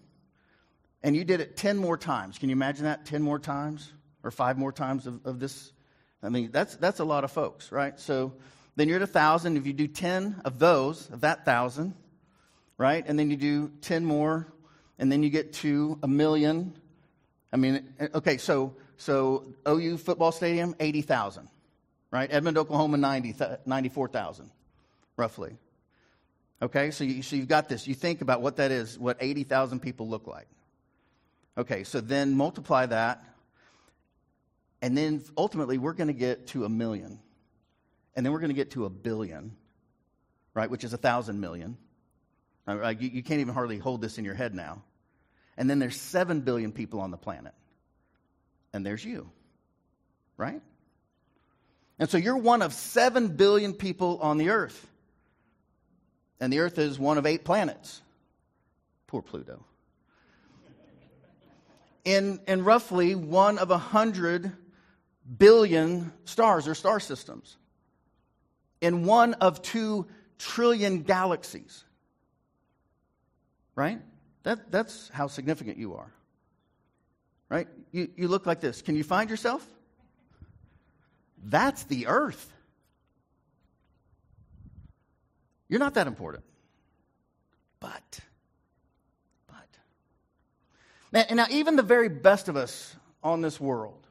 and 1.03 1.15
you 1.15 1.23
did 1.23 1.41
it 1.41 1.57
10 1.57 1.77
more 1.77 1.97
times, 1.97 2.39
can 2.39 2.49
you 2.49 2.55
imagine 2.55 2.85
that? 2.85 3.05
10 3.05 3.21
more 3.21 3.37
times 3.37 3.93
or 4.23 4.31
five 4.31 4.57
more 4.57 4.71
times 4.71 5.05
of, 5.05 5.23
of 5.25 5.39
this? 5.39 5.71
I 6.23 6.29
mean, 6.29 6.49
that's, 6.51 6.75
that's 6.75 6.99
a 6.99 7.05
lot 7.05 7.23
of 7.23 7.31
folks, 7.31 7.71
right? 7.71 7.99
So, 7.99 8.33
then 8.75 8.87
you're 8.87 8.97
at 8.97 9.01
1,000. 9.01 9.57
If 9.57 9.67
you 9.67 9.73
do 9.73 9.87
10 9.87 10.41
of 10.43 10.57
those, 10.57 11.07
of 11.11 11.21
that 11.21 11.39
1,000, 11.39 11.93
right? 12.79 13.03
And 13.05 13.19
then 13.19 13.29
you 13.29 13.37
do 13.37 13.71
10 13.81 14.05
more 14.05 14.51
and 15.01 15.11
then 15.11 15.23
you 15.23 15.29
get 15.29 15.51
to 15.51 15.99
a 16.03 16.07
million. 16.07 16.73
I 17.51 17.57
mean, 17.57 17.93
okay, 18.15 18.37
so 18.37 18.75
so 18.97 19.55
OU 19.67 19.97
football 19.97 20.31
stadium, 20.31 20.75
80,000, 20.79 21.49
right? 22.11 22.29
Edmond, 22.31 22.59
Oklahoma, 22.59 22.97
90, 22.97 23.35
94,000, 23.65 24.51
roughly. 25.17 25.57
Okay, 26.61 26.91
so, 26.91 27.03
you, 27.03 27.23
so 27.23 27.35
you've 27.35 27.47
got 27.47 27.67
this. 27.67 27.87
You 27.87 27.95
think 27.95 28.21
about 28.21 28.43
what 28.43 28.57
that 28.57 28.69
is, 28.69 28.99
what 28.99 29.17
80,000 29.19 29.79
people 29.79 30.07
look 30.07 30.27
like. 30.27 30.45
Okay, 31.57 31.83
so 31.83 31.99
then 31.99 32.37
multiply 32.37 32.85
that, 32.85 33.23
and 34.83 34.95
then 34.95 35.23
ultimately 35.35 35.79
we're 35.79 35.93
going 35.93 36.09
to 36.09 36.13
get 36.13 36.47
to 36.47 36.63
a 36.63 36.69
million. 36.69 37.19
And 38.15 38.23
then 38.23 38.31
we're 38.31 38.39
going 38.39 38.51
to 38.51 38.55
get 38.55 38.71
to 38.71 38.85
a 38.85 38.89
billion, 38.89 39.55
right, 40.53 40.69
which 40.69 40.83
is 40.83 40.93
a 40.93 40.97
thousand 40.97 41.39
million. 41.39 41.75
You, 42.67 42.95
you 42.99 43.23
can't 43.23 43.39
even 43.39 43.55
hardly 43.55 43.79
hold 43.79 44.01
this 44.01 44.19
in 44.19 44.25
your 44.25 44.35
head 44.35 44.53
now. 44.53 44.83
And 45.61 45.69
then 45.69 45.77
there's 45.77 45.95
7 45.95 46.41
billion 46.41 46.71
people 46.71 47.01
on 47.01 47.11
the 47.11 47.17
planet. 47.17 47.53
And 48.73 48.83
there's 48.83 49.05
you. 49.05 49.29
Right? 50.35 50.59
And 51.99 52.09
so 52.09 52.17
you're 52.17 52.35
one 52.35 52.63
of 52.63 52.73
7 52.73 53.37
billion 53.37 53.75
people 53.75 54.17
on 54.23 54.39
the 54.39 54.49
earth. 54.49 54.87
And 56.39 56.51
the 56.51 56.61
earth 56.61 56.79
is 56.79 56.97
one 56.97 57.19
of 57.19 57.27
eight 57.27 57.45
planets. 57.45 58.01
Poor 59.05 59.21
Pluto. 59.21 59.63
In, 62.05 62.39
in 62.47 62.63
roughly 62.63 63.13
one 63.13 63.59
of 63.59 63.69
a 63.69 63.77
hundred 63.77 64.51
billion 65.37 66.11
stars 66.25 66.67
or 66.67 66.73
star 66.73 66.99
systems. 66.99 67.55
In 68.81 69.05
one 69.05 69.35
of 69.35 69.61
two 69.61 70.07
trillion 70.39 71.03
galaxies. 71.03 71.83
Right? 73.75 74.01
That, 74.43 74.71
that's 74.71 75.09
how 75.13 75.27
significant 75.27 75.77
you 75.77 75.95
are. 75.95 76.11
Right? 77.49 77.67
You, 77.91 78.09
you 78.15 78.27
look 78.27 78.45
like 78.45 78.61
this. 78.61 78.81
Can 78.81 78.95
you 78.95 79.03
find 79.03 79.29
yourself? 79.29 79.65
That's 81.43 81.83
the 81.83 82.07
earth. 82.07 82.51
You're 85.67 85.79
not 85.79 85.95
that 85.95 86.07
important. 86.07 86.43
But, 87.79 88.19
but. 89.47 91.25
And 91.29 91.37
now, 91.37 91.47
even 91.49 91.75
the 91.75 91.83
very 91.83 92.09
best 92.09 92.47
of 92.47 92.55
us 92.55 92.95
on 93.23 93.41
this 93.41 93.59
world, 93.59 94.05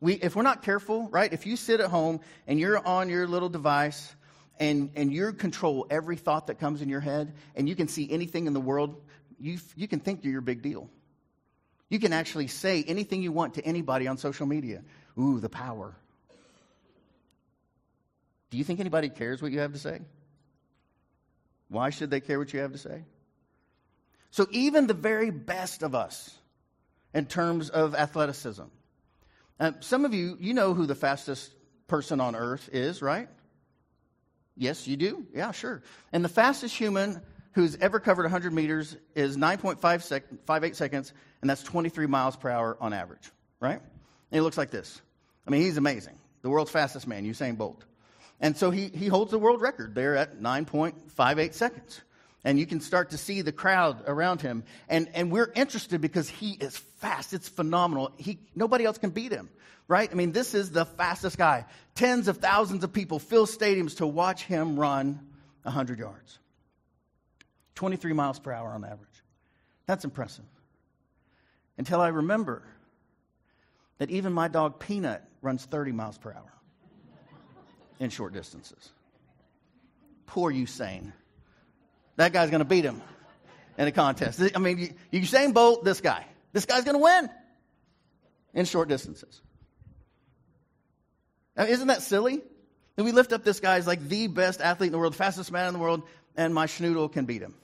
we, 0.00 0.14
if 0.14 0.36
we're 0.36 0.42
not 0.42 0.62
careful, 0.62 1.08
right? 1.08 1.32
If 1.32 1.46
you 1.46 1.56
sit 1.56 1.80
at 1.80 1.90
home 1.90 2.20
and 2.46 2.58
you're 2.58 2.84
on 2.86 3.08
your 3.08 3.26
little 3.26 3.48
device 3.48 4.14
and, 4.58 4.90
and 4.96 5.12
you 5.12 5.32
control 5.32 5.86
every 5.90 6.16
thought 6.16 6.48
that 6.48 6.58
comes 6.58 6.82
in 6.82 6.88
your 6.88 7.00
head 7.00 7.34
and 7.54 7.68
you 7.68 7.76
can 7.76 7.88
see 7.88 8.10
anything 8.10 8.46
in 8.46 8.52
the 8.52 8.60
world, 8.60 9.00
you, 9.44 9.58
you 9.76 9.86
can 9.86 10.00
think 10.00 10.24
you're 10.24 10.32
your 10.32 10.40
big 10.40 10.62
deal. 10.62 10.88
You 11.90 11.98
can 11.98 12.14
actually 12.14 12.46
say 12.46 12.82
anything 12.82 13.22
you 13.22 13.30
want 13.30 13.54
to 13.54 13.62
anybody 13.62 14.08
on 14.08 14.16
social 14.16 14.46
media. 14.46 14.82
Ooh, 15.18 15.38
the 15.38 15.50
power. 15.50 15.94
Do 18.48 18.56
you 18.56 18.64
think 18.64 18.80
anybody 18.80 19.10
cares 19.10 19.42
what 19.42 19.52
you 19.52 19.58
have 19.58 19.74
to 19.74 19.78
say? 19.78 20.00
Why 21.68 21.90
should 21.90 22.10
they 22.10 22.20
care 22.20 22.38
what 22.38 22.54
you 22.54 22.60
have 22.60 22.72
to 22.72 22.78
say? 22.78 23.04
So, 24.30 24.46
even 24.50 24.86
the 24.86 24.94
very 24.94 25.30
best 25.30 25.82
of 25.82 25.94
us, 25.94 26.36
in 27.12 27.26
terms 27.26 27.68
of 27.68 27.94
athleticism, 27.94 28.64
uh, 29.60 29.72
some 29.80 30.04
of 30.04 30.14
you, 30.14 30.38
you 30.40 30.54
know 30.54 30.72
who 30.72 30.86
the 30.86 30.94
fastest 30.94 31.52
person 31.86 32.18
on 32.20 32.34
earth 32.34 32.70
is, 32.72 33.02
right? 33.02 33.28
Yes, 34.56 34.88
you 34.88 34.96
do? 34.96 35.26
Yeah, 35.34 35.52
sure. 35.52 35.82
And 36.12 36.24
the 36.24 36.28
fastest 36.30 36.74
human 36.74 37.20
who's 37.54 37.76
ever 37.76 38.00
covered 38.00 38.24
100 38.24 38.52
meters 38.52 38.96
is 39.14 39.36
9.58 39.36 40.02
sec- 40.02 40.74
seconds, 40.74 41.12
and 41.40 41.48
that's 41.48 41.62
23 41.62 42.06
miles 42.06 42.36
per 42.36 42.50
hour 42.50 42.76
on 42.80 42.92
average, 42.92 43.30
right? 43.60 43.80
And 43.80 43.82
he 44.30 44.40
looks 44.40 44.58
like 44.58 44.70
this. 44.70 45.00
I 45.46 45.50
mean, 45.50 45.62
he's 45.62 45.76
amazing. 45.76 46.18
The 46.42 46.50
world's 46.50 46.70
fastest 46.70 47.06
man, 47.06 47.24
Usain 47.24 47.56
Bolt. 47.56 47.84
And 48.40 48.56
so 48.56 48.70
he, 48.70 48.88
he 48.88 49.06
holds 49.06 49.30
the 49.30 49.38
world 49.38 49.62
record 49.62 49.94
there 49.94 50.16
at 50.16 50.40
9.58 50.40 51.54
seconds. 51.54 52.00
And 52.42 52.58
you 52.58 52.66
can 52.66 52.80
start 52.80 53.10
to 53.10 53.18
see 53.18 53.40
the 53.40 53.52
crowd 53.52 54.02
around 54.06 54.42
him. 54.42 54.64
And, 54.88 55.08
and 55.14 55.30
we're 55.30 55.50
interested 55.54 56.00
because 56.00 56.28
he 56.28 56.52
is 56.52 56.76
fast. 56.76 57.32
It's 57.32 57.48
phenomenal. 57.48 58.12
He, 58.18 58.38
nobody 58.54 58.84
else 58.84 58.98
can 58.98 59.10
beat 59.10 59.32
him, 59.32 59.48
right? 59.88 60.10
I 60.10 60.14
mean, 60.14 60.32
this 60.32 60.54
is 60.54 60.70
the 60.70 60.84
fastest 60.84 61.38
guy. 61.38 61.64
Tens 61.94 62.28
of 62.28 62.38
thousands 62.38 62.84
of 62.84 62.92
people 62.92 63.18
fill 63.18 63.46
stadiums 63.46 63.96
to 63.98 64.06
watch 64.06 64.44
him 64.44 64.78
run 64.78 65.20
100 65.62 65.98
yards. 65.98 66.38
23 67.74 68.12
miles 68.12 68.38
per 68.38 68.52
hour 68.52 68.70
on 68.70 68.84
average. 68.84 69.22
That's 69.86 70.04
impressive. 70.04 70.44
Until 71.76 72.00
I 72.00 72.08
remember 72.08 72.62
that 73.98 74.10
even 74.10 74.32
my 74.32 74.48
dog 74.48 74.80
Peanut 74.80 75.22
runs 75.42 75.64
30 75.64 75.92
miles 75.92 76.18
per 76.18 76.32
hour 76.32 76.52
in 77.98 78.10
short 78.10 78.32
distances. 78.32 78.90
Poor 80.26 80.52
Usain. 80.52 81.12
That 82.16 82.32
guy's 82.32 82.50
going 82.50 82.60
to 82.60 82.64
beat 82.64 82.84
him 82.84 83.02
in 83.76 83.88
a 83.88 83.92
contest. 83.92 84.40
I 84.54 84.58
mean, 84.58 84.96
Usain 85.12 85.52
Bolt, 85.52 85.84
this 85.84 86.00
guy. 86.00 86.26
This 86.52 86.66
guy's 86.66 86.84
going 86.84 86.96
to 86.96 87.02
win 87.02 87.28
in 88.54 88.64
short 88.64 88.88
distances. 88.88 89.40
Now, 91.56 91.64
isn't 91.64 91.88
that 91.88 92.02
silly? 92.02 92.40
And 92.96 93.04
we 93.04 93.12
lift 93.12 93.32
up 93.32 93.42
this 93.44 93.60
guy 93.60 93.76
as 93.76 93.86
like 93.86 94.08
the 94.08 94.28
best 94.28 94.60
athlete 94.60 94.88
in 94.88 94.92
the 94.92 94.98
world, 94.98 95.16
fastest 95.16 95.50
man 95.50 95.68
in 95.68 95.74
the 95.74 95.80
world, 95.80 96.02
and 96.36 96.54
my 96.54 96.66
schnoodle 96.66 97.12
can 97.12 97.24
beat 97.24 97.42
him. 97.42 97.54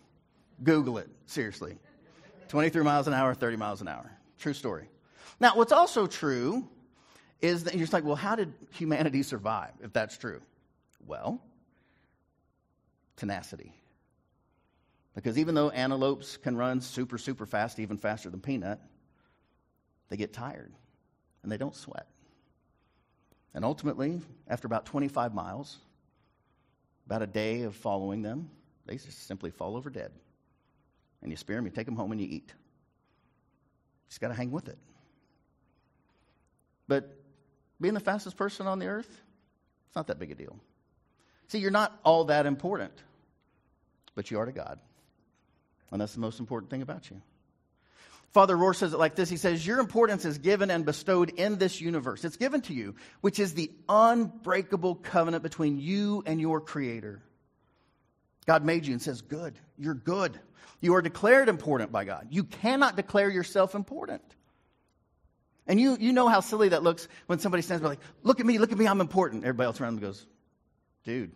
Google 0.62 0.98
it, 0.98 1.08
seriously. 1.26 1.78
23 2.48 2.82
miles 2.82 3.06
an 3.06 3.14
hour, 3.14 3.34
30 3.34 3.56
miles 3.56 3.80
an 3.80 3.88
hour. 3.88 4.10
True 4.38 4.52
story. 4.52 4.88
Now, 5.38 5.54
what's 5.54 5.72
also 5.72 6.06
true 6.06 6.68
is 7.40 7.64
that 7.64 7.74
you're 7.74 7.82
just 7.82 7.92
like, 7.92 8.04
well, 8.04 8.16
how 8.16 8.36
did 8.36 8.52
humanity 8.72 9.22
survive 9.22 9.72
if 9.82 9.92
that's 9.92 10.18
true? 10.18 10.40
Well, 11.06 11.40
tenacity. 13.16 13.72
Because 15.14 15.38
even 15.38 15.54
though 15.54 15.70
antelopes 15.70 16.36
can 16.36 16.56
run 16.56 16.80
super, 16.80 17.18
super 17.18 17.46
fast, 17.46 17.78
even 17.78 17.96
faster 17.96 18.30
than 18.30 18.40
Peanut, 18.40 18.80
they 20.08 20.16
get 20.16 20.32
tired 20.32 20.72
and 21.42 21.50
they 21.50 21.56
don't 21.56 21.74
sweat. 21.74 22.06
And 23.54 23.64
ultimately, 23.64 24.20
after 24.48 24.66
about 24.66 24.86
25 24.86 25.34
miles, 25.34 25.78
about 27.06 27.22
a 27.22 27.26
day 27.26 27.62
of 27.62 27.74
following 27.74 28.22
them, 28.22 28.50
they 28.86 28.94
just 28.94 29.26
simply 29.26 29.50
fall 29.50 29.76
over 29.76 29.90
dead. 29.90 30.12
And 31.22 31.30
you 31.30 31.36
spear 31.36 31.56
them, 31.56 31.66
you 31.66 31.70
take 31.70 31.86
them 31.86 31.96
home, 31.96 32.12
and 32.12 32.20
you 32.20 32.26
eat. 32.26 32.48
You 32.48 34.08
just 34.08 34.20
got 34.20 34.28
to 34.28 34.34
hang 34.34 34.50
with 34.50 34.68
it. 34.68 34.78
But 36.88 37.16
being 37.80 37.94
the 37.94 38.00
fastest 38.00 38.36
person 38.36 38.66
on 38.66 38.78
the 38.78 38.86
earth, 38.86 39.20
it's 39.86 39.96
not 39.96 40.08
that 40.08 40.18
big 40.18 40.30
a 40.30 40.34
deal. 40.34 40.56
See, 41.48 41.58
you're 41.58 41.70
not 41.70 41.98
all 42.04 42.24
that 42.24 42.46
important, 42.46 42.92
but 44.14 44.30
you 44.30 44.38
are 44.38 44.46
to 44.46 44.52
God. 44.52 44.78
And 45.90 46.00
that's 46.00 46.14
the 46.14 46.20
most 46.20 46.40
important 46.40 46.70
thing 46.70 46.82
about 46.82 47.10
you. 47.10 47.20
Father 48.32 48.56
Rohr 48.56 48.76
says 48.76 48.92
it 48.92 48.98
like 48.98 49.16
this 49.16 49.28
He 49.28 49.36
says, 49.36 49.66
Your 49.66 49.80
importance 49.80 50.24
is 50.24 50.38
given 50.38 50.70
and 50.70 50.84
bestowed 50.84 51.30
in 51.30 51.58
this 51.58 51.80
universe. 51.80 52.24
It's 52.24 52.36
given 52.36 52.60
to 52.62 52.74
you, 52.74 52.94
which 53.20 53.38
is 53.38 53.54
the 53.54 53.70
unbreakable 53.88 54.96
covenant 54.96 55.42
between 55.42 55.78
you 55.78 56.22
and 56.26 56.40
your 56.40 56.60
Creator. 56.60 57.22
God 58.46 58.64
made 58.64 58.86
you 58.86 58.92
and 58.92 59.02
says, 59.02 59.20
Good. 59.22 59.58
You're 59.78 59.94
good. 59.94 60.38
You 60.80 60.94
are 60.94 61.02
declared 61.02 61.48
important 61.48 61.92
by 61.92 62.04
God. 62.04 62.28
You 62.30 62.44
cannot 62.44 62.96
declare 62.96 63.28
yourself 63.28 63.74
important. 63.74 64.22
And 65.66 65.80
you, 65.80 65.96
you 66.00 66.12
know 66.12 66.28
how 66.28 66.40
silly 66.40 66.70
that 66.70 66.82
looks 66.82 67.06
when 67.26 67.38
somebody 67.38 67.62
stands 67.62 67.82
by 67.82 67.90
like, 67.90 68.00
look 68.22 68.40
at 68.40 68.46
me, 68.46 68.58
look 68.58 68.72
at 68.72 68.78
me, 68.78 68.86
I'm 68.86 69.00
important. 69.00 69.44
Everybody 69.44 69.66
else 69.66 69.80
around 69.80 69.96
them 69.96 70.04
goes, 70.04 70.26
dude, 71.04 71.30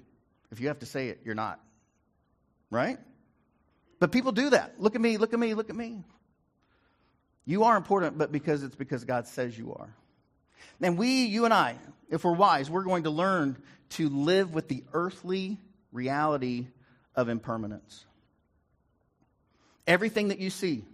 if 0.51 0.61
you 0.61 0.69
have 0.69 0.81
to 0.81 0.87
say 0.87 1.09
it, 1.09 1.21
you're 1.25 1.35
not. 1.35 1.61
Right? 2.71 2.99
But 4.01 4.13
people 4.13 4.33
do 4.33 4.51
that. 4.51 4.81
Look 4.81 4.95
at 4.95 5.01
me, 5.01 5.19
look 5.19 5.35
at 5.35 5.39
me, 5.39 5.55
look 5.55 5.71
at 5.71 5.77
me. 5.77 6.03
You 7.45 7.65
are 7.65 7.77
important, 7.77 8.19
but 8.19 8.33
because 8.33 8.63
it's 8.63 8.75
because 8.75 9.05
God 9.05 9.29
says 9.29 9.57
you 9.57 9.75
are. 9.75 9.95
And 10.81 10.99
we, 10.99 11.27
you 11.27 11.45
and 11.45 11.55
I, 11.55 11.77
if 12.11 12.25
we're 12.25 12.33
wise, 12.33 12.71
we're 12.71 12.83
going 12.83 13.05
to 13.05 13.11
learn 13.11 13.57
to 13.91 14.09
live 14.09 14.55
with 14.55 14.69
the 14.69 14.83
earthly 14.93 15.61
reality 15.93 16.67
of 17.17 17.29
impermanence. 17.29 18.05
Everything 19.87 20.29
that 20.29 20.39
you 20.39 20.51
see 20.51 20.85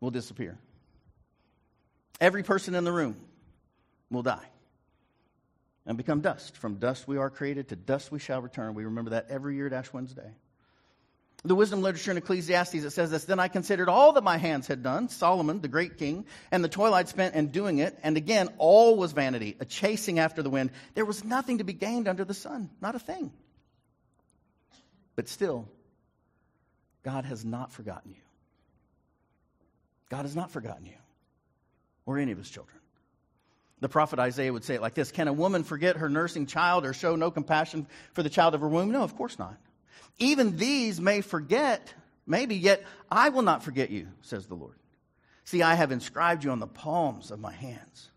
will 0.00 0.10
disappear. 0.10 0.58
Every 2.20 2.42
person 2.42 2.74
in 2.74 2.84
the 2.84 2.92
room 2.92 3.16
will 4.10 4.22
die 4.22 4.46
and 5.86 5.96
become 5.96 6.20
dust. 6.20 6.56
From 6.56 6.76
dust 6.76 7.08
we 7.08 7.16
are 7.16 7.30
created, 7.30 7.68
to 7.68 7.76
dust 7.76 8.12
we 8.12 8.18
shall 8.18 8.42
return. 8.42 8.74
We 8.74 8.84
remember 8.84 9.12
that 9.12 9.26
every 9.30 9.56
year 9.56 9.66
at 9.66 9.72
Ash 9.72 9.92
Wednesday. 9.92 10.30
The 11.42 11.54
wisdom 11.54 11.80
literature 11.80 12.10
in 12.10 12.18
Ecclesiastes, 12.18 12.74
it 12.74 12.90
says 12.90 13.10
this 13.10 13.24
Then 13.24 13.40
I 13.40 13.48
considered 13.48 13.88
all 13.88 14.12
that 14.12 14.24
my 14.24 14.36
hands 14.36 14.66
had 14.66 14.82
done, 14.82 15.08
Solomon, 15.08 15.62
the 15.62 15.68
great 15.68 15.96
king, 15.96 16.26
and 16.50 16.62
the 16.62 16.68
toil 16.68 16.92
I'd 16.92 17.08
spent 17.08 17.34
in 17.34 17.48
doing 17.48 17.78
it. 17.78 17.98
And 18.02 18.18
again, 18.18 18.50
all 18.58 18.96
was 18.96 19.12
vanity, 19.12 19.56
a 19.58 19.64
chasing 19.64 20.18
after 20.18 20.42
the 20.42 20.50
wind. 20.50 20.70
There 20.94 21.06
was 21.06 21.24
nothing 21.24 21.58
to 21.58 21.64
be 21.64 21.72
gained 21.72 22.08
under 22.08 22.26
the 22.26 22.34
sun, 22.34 22.68
not 22.82 22.94
a 22.94 22.98
thing. 22.98 23.32
But 25.20 25.28
still, 25.28 25.68
God 27.02 27.26
has 27.26 27.44
not 27.44 27.72
forgotten 27.72 28.12
you. 28.12 28.22
God 30.08 30.22
has 30.22 30.34
not 30.34 30.50
forgotten 30.50 30.86
you 30.86 30.96
or 32.06 32.16
any 32.16 32.32
of 32.32 32.38
his 32.38 32.48
children. 32.48 32.78
The 33.80 33.90
prophet 33.90 34.18
Isaiah 34.18 34.50
would 34.50 34.64
say 34.64 34.76
it 34.76 34.80
like 34.80 34.94
this 34.94 35.12
Can 35.12 35.28
a 35.28 35.32
woman 35.34 35.62
forget 35.62 35.98
her 35.98 36.08
nursing 36.08 36.46
child 36.46 36.86
or 36.86 36.94
show 36.94 37.16
no 37.16 37.30
compassion 37.30 37.86
for 38.14 38.22
the 38.22 38.30
child 38.30 38.54
of 38.54 38.62
her 38.62 38.68
womb? 38.68 38.92
No, 38.92 39.02
of 39.02 39.14
course 39.14 39.38
not. 39.38 39.58
Even 40.18 40.56
these 40.56 41.02
may 41.02 41.20
forget, 41.20 41.92
maybe, 42.26 42.56
yet 42.56 42.82
I 43.10 43.28
will 43.28 43.42
not 43.42 43.62
forget 43.62 43.90
you, 43.90 44.08
says 44.22 44.46
the 44.46 44.54
Lord. 44.54 44.78
See, 45.44 45.60
I 45.60 45.74
have 45.74 45.92
inscribed 45.92 46.44
you 46.44 46.50
on 46.50 46.60
the 46.60 46.66
palms 46.66 47.30
of 47.30 47.40
my 47.40 47.52
hands. 47.52 48.10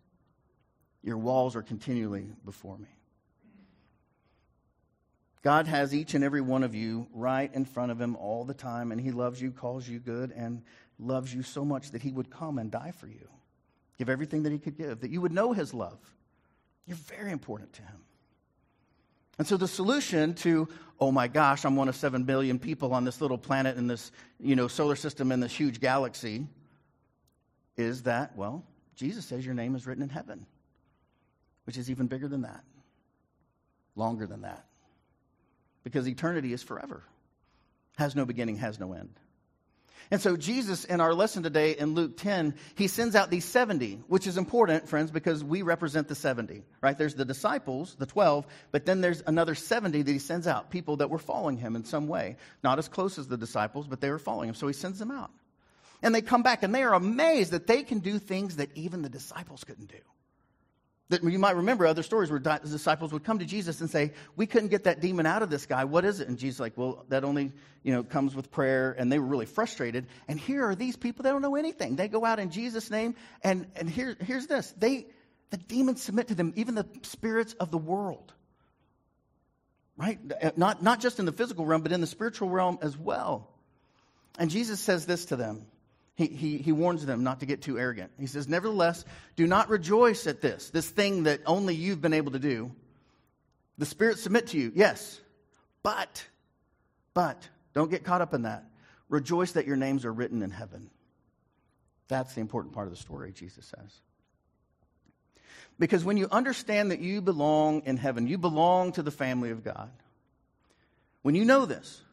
Your 1.03 1.17
walls 1.17 1.57
are 1.57 1.63
continually 1.63 2.29
before 2.45 2.77
me. 2.77 2.92
God 5.43 5.67
has 5.67 5.93
each 5.93 6.13
and 6.13 6.23
every 6.23 6.41
one 6.41 6.63
of 6.63 6.73
you 6.73 7.07
right 7.13 7.53
in 7.53 7.65
front 7.65 7.91
of 7.91 7.99
him 7.99 8.15
all 8.15 8.45
the 8.45 8.53
time, 8.53 8.91
and 8.91 8.99
he 8.99 9.11
loves 9.11 9.41
you, 9.41 9.51
calls 9.51 9.87
you 9.87 9.99
good, 9.99 10.31
and 10.31 10.63
loves 10.97 11.33
you 11.33 11.43
so 11.43 11.63
much 11.63 11.91
that 11.91 12.01
he 12.01 12.11
would 12.11 12.29
come 12.31 12.57
and 12.57 12.71
die 12.71 12.93
for 12.97 13.07
you 13.07 13.27
give 13.97 14.09
everything 14.09 14.43
that 14.43 14.51
he 14.51 14.59
could 14.59 14.77
give, 14.77 15.01
that 15.01 15.11
you 15.11 15.21
would 15.21 15.31
know 15.31 15.53
his 15.53 15.73
love, 15.73 15.99
You're 16.85 16.97
very 16.97 17.31
important 17.31 17.73
to 17.73 17.81
him. 17.81 18.01
And 19.39 19.47
so 19.47 19.57
the 19.57 19.67
solution 19.67 20.33
to, 20.35 20.67
oh 20.99 21.11
my 21.11 21.27
gosh, 21.27 21.65
I'm 21.65 21.75
one 21.75 21.87
of 21.87 21.95
seven 21.95 22.23
billion 22.23 22.59
people 22.59 22.93
on 22.93 23.05
this 23.05 23.21
little 23.21 23.37
planet 23.37 23.77
in 23.77 23.87
this, 23.87 24.11
you 24.39 24.55
know, 24.55 24.67
solar 24.67 24.95
system 24.95 25.31
in 25.31 25.39
this 25.39 25.55
huge 25.55 25.79
galaxy, 25.79 26.45
is 27.77 28.03
that, 28.03 28.35
well, 28.35 28.63
Jesus 28.95 29.25
says 29.25 29.45
your 29.45 29.55
name 29.55 29.75
is 29.75 29.87
written 29.87 30.03
in 30.03 30.09
heaven, 30.09 30.45
which 31.65 31.77
is 31.77 31.89
even 31.89 32.07
bigger 32.07 32.27
than 32.27 32.41
that, 32.41 32.63
longer 33.95 34.27
than 34.27 34.41
that. 34.41 34.65
Because 35.83 36.07
eternity 36.07 36.53
is 36.53 36.63
forever, 36.63 37.03
has 37.97 38.15
no 38.15 38.25
beginning, 38.25 38.57
has 38.57 38.79
no 38.79 38.93
end. 38.93 39.19
And 40.11 40.21
so, 40.21 40.35
Jesus, 40.35 40.85
in 40.85 41.01
our 41.01 41.13
lesson 41.13 41.43
today 41.43 41.75
in 41.77 41.95
Luke 41.95 42.17
10, 42.17 42.55
he 42.75 42.87
sends 42.87 43.15
out 43.15 43.29
these 43.29 43.45
70, 43.45 44.03
which 44.07 44.27
is 44.27 44.37
important, 44.37 44.87
friends, 44.87 45.11
because 45.11 45.43
we 45.43 45.61
represent 45.61 46.07
the 46.07 46.15
70, 46.15 46.63
right? 46.81 46.97
There's 46.97 47.15
the 47.15 47.25
disciples, 47.25 47.95
the 47.97 48.05
12, 48.05 48.45
but 48.71 48.85
then 48.85 49.01
there's 49.01 49.23
another 49.25 49.55
70 49.55 50.01
that 50.01 50.11
he 50.11 50.19
sends 50.19 50.45
out, 50.45 50.69
people 50.69 50.97
that 50.97 51.09
were 51.09 51.19
following 51.19 51.57
him 51.57 51.75
in 51.75 51.85
some 51.85 52.07
way. 52.07 52.35
Not 52.63 52.79
as 52.79 52.89
close 52.89 53.17
as 53.17 53.27
the 53.27 53.37
disciples, 53.37 53.87
but 53.87 54.01
they 54.01 54.09
were 54.09 54.19
following 54.19 54.49
him. 54.49 54.55
So 54.55 54.67
he 54.67 54.73
sends 54.73 54.99
them 54.99 55.11
out. 55.11 55.31
And 56.01 56.13
they 56.13 56.21
come 56.21 56.43
back 56.43 56.63
and 56.63 56.75
they 56.75 56.83
are 56.83 56.93
amazed 56.93 57.51
that 57.51 57.65
they 57.65 57.83
can 57.83 57.99
do 57.99 58.19
things 58.19 58.57
that 58.57 58.69
even 58.75 59.01
the 59.01 59.09
disciples 59.09 59.63
couldn't 59.63 59.89
do. 59.89 59.97
That 61.13 61.23
you 61.23 61.37
might 61.37 61.55
remember 61.55 61.85
other 61.85 62.01
stories 62.01 62.31
where 62.31 62.39
disciples 62.39 63.13
would 63.13 63.23
come 63.23 63.37
to 63.37 63.45
Jesus 63.45 63.81
and 63.81 63.89
say, 63.89 64.13
"We 64.35 64.47
couldn't 64.47 64.69
get 64.69 64.85
that 64.85 64.99
demon 64.99 65.27
out 65.27 65.43
of 65.43 65.51
this 65.51 65.67
guy. 65.67 65.85
What 65.85 66.05
is 66.05 66.19
it?" 66.19 66.27
And 66.27 66.39
Jesus 66.39 66.59
like, 66.59 66.75
"Well, 66.75 67.05
that 67.09 67.23
only 67.23 67.51
you 67.83 67.93
know 67.93 68.03
comes 68.03 68.35
with 68.35 68.49
prayer." 68.51 68.95
And 68.97 69.11
they 69.11 69.19
were 69.19 69.27
really 69.27 69.45
frustrated. 69.45 70.07
And 70.27 70.39
here 70.39 70.65
are 70.65 70.73
these 70.73 70.97
people; 70.97 71.21
they 71.21 71.29
don't 71.29 71.43
know 71.43 71.55
anything. 71.55 71.95
They 71.95 72.07
go 72.07 72.25
out 72.25 72.39
in 72.39 72.49
Jesus' 72.49 72.89
name, 72.89 73.13
and 73.43 73.67
and 73.75 73.87
here, 73.87 74.17
here's 74.19 74.47
this: 74.47 74.73
they 74.75 75.05
the 75.51 75.57
demons 75.57 76.01
submit 76.01 76.29
to 76.29 76.35
them, 76.35 76.51
even 76.55 76.73
the 76.73 76.87
spirits 77.03 77.53
of 77.53 77.69
the 77.69 77.77
world. 77.77 78.33
Right? 79.95 80.19
Not 80.57 80.81
not 80.81 80.99
just 80.99 81.19
in 81.19 81.25
the 81.25 81.31
physical 81.31 81.65
realm, 81.67 81.83
but 81.83 81.91
in 81.91 82.01
the 82.01 82.07
spiritual 82.07 82.49
realm 82.49 82.79
as 82.81 82.97
well. 82.97 83.53
And 84.39 84.49
Jesus 84.49 84.79
says 84.79 85.05
this 85.05 85.25
to 85.25 85.35
them. 85.35 85.67
He, 86.15 86.27
he, 86.27 86.57
he 86.59 86.71
warns 86.71 87.05
them 87.05 87.23
not 87.23 87.39
to 87.39 87.45
get 87.45 87.61
too 87.61 87.79
arrogant. 87.79 88.11
He 88.19 88.27
says, 88.27 88.47
Nevertheless, 88.47 89.03
do 89.35 89.47
not 89.47 89.69
rejoice 89.69 90.27
at 90.27 90.41
this, 90.41 90.69
this 90.69 90.87
thing 90.87 91.23
that 91.23 91.41
only 91.45 91.75
you've 91.75 92.01
been 92.01 92.13
able 92.13 92.33
to 92.33 92.39
do. 92.39 92.71
The 93.79 93.85
Spirit 93.85 94.19
submit 94.19 94.47
to 94.47 94.57
you, 94.57 94.71
yes, 94.75 95.19
but, 95.81 96.25
but, 97.15 97.49
don't 97.73 97.89
get 97.89 98.03
caught 98.03 98.21
up 98.21 98.35
in 98.35 98.43
that. 98.43 98.65
Rejoice 99.09 99.53
that 99.53 99.65
your 99.65 99.75
names 99.75 100.05
are 100.05 100.13
written 100.13 100.43
in 100.43 100.51
heaven. 100.51 100.91
That's 102.07 102.35
the 102.35 102.41
important 102.41 102.75
part 102.75 102.87
of 102.87 102.93
the 102.93 102.99
story, 102.99 103.31
Jesus 103.31 103.65
says. 103.65 104.01
Because 105.79 106.05
when 106.05 106.17
you 106.17 106.27
understand 106.31 106.91
that 106.91 106.99
you 106.99 107.21
belong 107.21 107.81
in 107.85 107.97
heaven, 107.97 108.27
you 108.27 108.37
belong 108.37 108.91
to 108.93 109.01
the 109.01 109.11
family 109.11 109.49
of 109.49 109.63
God. 109.63 109.89
When 111.23 111.33
you 111.33 111.45
know 111.45 111.65
this, 111.65 112.03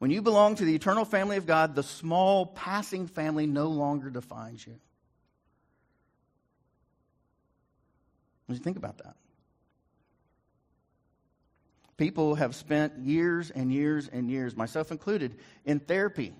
when 0.00 0.10
you 0.10 0.22
belong 0.22 0.54
to 0.54 0.64
the 0.64 0.74
eternal 0.74 1.04
family 1.04 1.36
of 1.36 1.46
God, 1.46 1.74
the 1.74 1.82
small 1.82 2.46
passing 2.46 3.06
family 3.06 3.46
no 3.46 3.66
longer 3.66 4.08
defines 4.08 4.66
you. 4.66 4.72
What 8.46 8.54
do 8.54 8.58
you 8.58 8.64
think 8.64 8.78
about 8.78 8.96
that? 8.98 9.14
People 11.98 12.36
have 12.36 12.54
spent 12.56 12.98
years 13.00 13.50
and 13.50 13.70
years 13.70 14.08
and 14.08 14.30
years, 14.30 14.56
myself 14.56 14.90
included, 14.90 15.36
in 15.66 15.80
therapy 15.80 16.32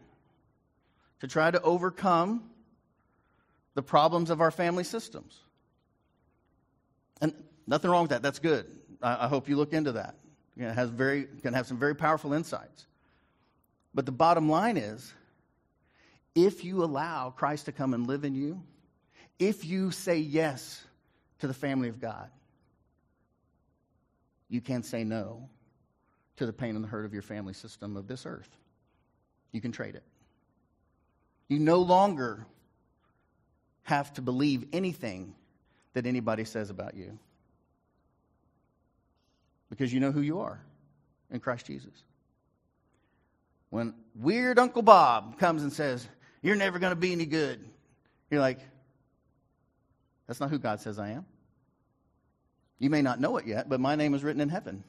to 1.20 1.28
try 1.28 1.50
to 1.50 1.60
overcome 1.60 2.48
the 3.74 3.82
problems 3.82 4.30
of 4.30 4.40
our 4.40 4.50
family 4.50 4.84
systems. 4.84 5.38
And 7.20 7.34
nothing 7.66 7.90
wrong 7.90 8.04
with 8.04 8.12
that. 8.12 8.22
That's 8.22 8.38
good. 8.38 8.64
I, 9.02 9.28
hope 9.28 9.50
you 9.50 9.56
look 9.56 9.74
into 9.74 9.92
that. 9.92 10.14
It 10.56 10.72
has 10.72 10.88
very, 10.88 11.26
can 11.42 11.52
have 11.52 11.66
some 11.66 11.78
very 11.78 11.94
powerful 11.94 12.32
insights. 12.32 12.86
But 13.94 14.06
the 14.06 14.12
bottom 14.12 14.48
line 14.48 14.76
is 14.76 15.12
if 16.34 16.64
you 16.64 16.84
allow 16.84 17.30
Christ 17.30 17.66
to 17.66 17.72
come 17.72 17.94
and 17.94 18.06
live 18.06 18.24
in 18.24 18.34
you, 18.34 18.62
if 19.38 19.64
you 19.64 19.90
say 19.90 20.18
yes 20.18 20.82
to 21.40 21.46
the 21.46 21.54
family 21.54 21.88
of 21.88 22.00
God, 22.00 22.30
you 24.48 24.60
can't 24.60 24.84
say 24.84 25.04
no 25.04 25.48
to 26.36 26.46
the 26.46 26.52
pain 26.52 26.74
and 26.74 26.84
the 26.84 26.88
hurt 26.88 27.04
of 27.04 27.12
your 27.12 27.22
family 27.22 27.54
system 27.54 27.96
of 27.96 28.06
this 28.06 28.26
earth. 28.26 28.48
You 29.52 29.60
can 29.60 29.72
trade 29.72 29.94
it. 29.94 30.04
You 31.48 31.58
no 31.58 31.80
longer 31.80 32.46
have 33.82 34.12
to 34.14 34.22
believe 34.22 34.66
anything 34.72 35.34
that 35.94 36.06
anybody 36.06 36.44
says 36.44 36.70
about 36.70 36.94
you 36.94 37.18
because 39.68 39.92
you 39.92 40.00
know 40.00 40.12
who 40.12 40.20
you 40.20 40.40
are 40.40 40.60
in 41.30 41.40
Christ 41.40 41.66
Jesus. 41.66 42.04
When 43.70 43.94
weird 44.14 44.58
Uncle 44.58 44.82
Bob 44.82 45.38
comes 45.38 45.62
and 45.62 45.72
says, 45.72 46.06
You're 46.42 46.56
never 46.56 46.78
going 46.78 46.92
to 46.92 46.96
be 46.96 47.12
any 47.12 47.26
good, 47.26 47.64
you're 48.30 48.40
like, 48.40 48.58
That's 50.26 50.40
not 50.40 50.50
who 50.50 50.58
God 50.58 50.80
says 50.80 50.98
I 50.98 51.10
am. 51.10 51.24
You 52.78 52.90
may 52.90 53.02
not 53.02 53.20
know 53.20 53.36
it 53.36 53.46
yet, 53.46 53.68
but 53.68 53.80
my 53.80 53.94
name 53.94 54.14
is 54.14 54.24
written 54.24 54.40
in 54.40 54.48
heaven. 54.48 54.82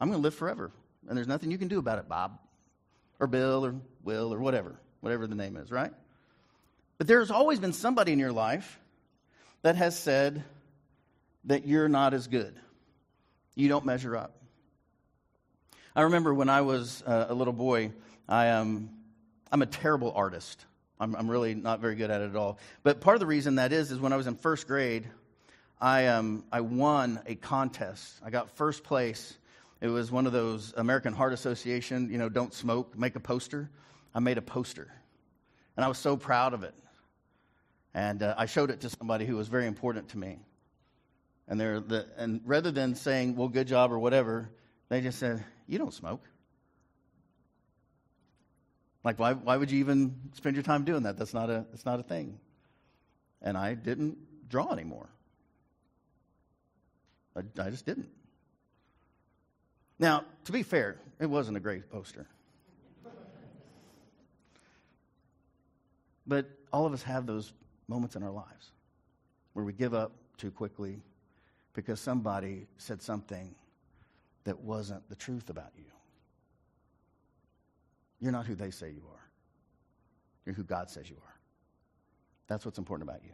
I'm 0.00 0.08
going 0.08 0.20
to 0.20 0.22
live 0.22 0.34
forever. 0.34 0.72
And 1.08 1.16
there's 1.16 1.28
nothing 1.28 1.50
you 1.50 1.58
can 1.58 1.68
do 1.68 1.78
about 1.78 1.98
it, 1.98 2.08
Bob, 2.08 2.38
or 3.20 3.26
Bill, 3.26 3.64
or 3.64 3.76
Will, 4.02 4.32
or 4.32 4.38
whatever, 4.38 4.74
whatever 5.00 5.26
the 5.26 5.34
name 5.34 5.56
is, 5.56 5.70
right? 5.70 5.92
But 6.98 7.06
there's 7.06 7.30
always 7.30 7.58
been 7.58 7.72
somebody 7.72 8.12
in 8.12 8.18
your 8.18 8.32
life 8.32 8.80
that 9.62 9.76
has 9.76 9.98
said 9.98 10.42
that 11.44 11.66
you're 11.66 11.88
not 11.88 12.14
as 12.14 12.26
good. 12.26 12.54
You 13.54 13.68
don't 13.68 13.84
measure 13.84 14.16
up. 14.16 14.34
I 15.96 16.02
remember 16.02 16.34
when 16.34 16.48
I 16.48 16.62
was 16.62 17.04
uh, 17.06 17.26
a 17.28 17.34
little 17.34 17.52
boy, 17.52 17.92
I, 18.28 18.50
um, 18.50 18.90
I'm 19.52 19.62
a 19.62 19.66
terrible 19.66 20.12
artist. 20.16 20.64
I'm, 20.98 21.14
I'm, 21.14 21.30
really 21.30 21.54
not 21.54 21.78
very 21.78 21.94
good 21.94 22.10
at 22.10 22.20
it 22.20 22.30
at 22.30 22.36
all. 22.36 22.58
But 22.82 23.00
part 23.00 23.14
of 23.14 23.20
the 23.20 23.26
reason 23.26 23.56
that 23.56 23.72
is, 23.72 23.92
is 23.92 24.00
when 24.00 24.12
I 24.12 24.16
was 24.16 24.26
in 24.26 24.34
first 24.34 24.66
grade, 24.66 25.06
I, 25.80 26.06
um, 26.08 26.44
I 26.50 26.62
won 26.62 27.20
a 27.26 27.36
contest. 27.36 28.20
I 28.24 28.30
got 28.30 28.50
first 28.56 28.82
place. 28.82 29.38
It 29.80 29.86
was 29.86 30.10
one 30.10 30.26
of 30.26 30.32
those 30.32 30.74
American 30.76 31.12
Heart 31.12 31.32
Association, 31.32 32.10
you 32.10 32.18
know, 32.18 32.28
don't 32.28 32.52
smoke, 32.52 32.98
make 32.98 33.14
a 33.14 33.20
poster. 33.20 33.70
I 34.14 34.18
made 34.18 34.38
a 34.38 34.42
poster. 34.42 34.90
And 35.76 35.84
I 35.84 35.88
was 35.88 35.98
so 35.98 36.16
proud 36.16 36.54
of 36.54 36.64
it. 36.64 36.74
And 37.94 38.20
uh, 38.20 38.34
I 38.36 38.46
showed 38.46 38.70
it 38.70 38.80
to 38.80 38.90
somebody 38.90 39.26
who 39.26 39.36
was 39.36 39.46
very 39.46 39.68
important 39.68 40.08
to 40.08 40.18
me. 40.18 40.38
And, 41.46 41.60
they're 41.60 41.78
the, 41.78 42.08
and 42.16 42.40
rather 42.44 42.72
than 42.72 42.96
saying, 42.96 43.36
well, 43.36 43.46
good 43.46 43.68
job 43.68 43.92
or 43.92 43.98
whatever, 44.00 44.50
they 44.88 45.00
just 45.00 45.20
said, 45.20 45.44
You 45.66 45.78
don't 45.78 45.94
smoke. 45.94 46.22
Like, 49.02 49.18
why, 49.18 49.34
why 49.34 49.56
would 49.56 49.70
you 49.70 49.80
even 49.80 50.14
spend 50.32 50.56
your 50.56 50.62
time 50.62 50.84
doing 50.84 51.02
that? 51.02 51.18
That's 51.18 51.34
not, 51.34 51.50
a, 51.50 51.66
that's 51.70 51.84
not 51.84 52.00
a 52.00 52.02
thing. 52.02 52.38
And 53.42 53.56
I 53.56 53.74
didn't 53.74 54.16
draw 54.48 54.72
anymore. 54.72 55.08
I, 57.36 57.40
I 57.60 57.70
just 57.70 57.84
didn't. 57.84 58.08
Now, 59.98 60.24
to 60.44 60.52
be 60.52 60.62
fair, 60.62 60.96
it 61.20 61.26
wasn't 61.26 61.56
a 61.56 61.60
great 61.60 61.90
poster. 61.90 62.26
But 66.26 66.50
all 66.72 66.86
of 66.86 66.92
us 66.92 67.02
have 67.02 67.26
those 67.26 67.52
moments 67.86 68.16
in 68.16 68.22
our 68.22 68.30
lives 68.30 68.72
where 69.52 69.64
we 69.64 69.72
give 69.72 69.92
up 69.92 70.12
too 70.38 70.50
quickly 70.50 71.02
because 71.74 72.00
somebody 72.00 72.66
said 72.78 73.02
something 73.02 73.54
that 74.44 74.60
wasn't 74.60 75.08
the 75.08 75.16
truth 75.16 75.50
about 75.50 75.72
you. 75.76 75.84
You're 78.20 78.32
not 78.32 78.46
who 78.46 78.54
they 78.54 78.70
say 78.70 78.90
you 78.90 79.02
are, 79.12 79.28
you're 80.46 80.54
who 80.54 80.64
God 80.64 80.90
says 80.90 81.10
you 81.10 81.16
are. 81.16 81.34
That's 82.46 82.64
what's 82.64 82.78
important 82.78 83.08
about 83.08 83.22
you. 83.24 83.32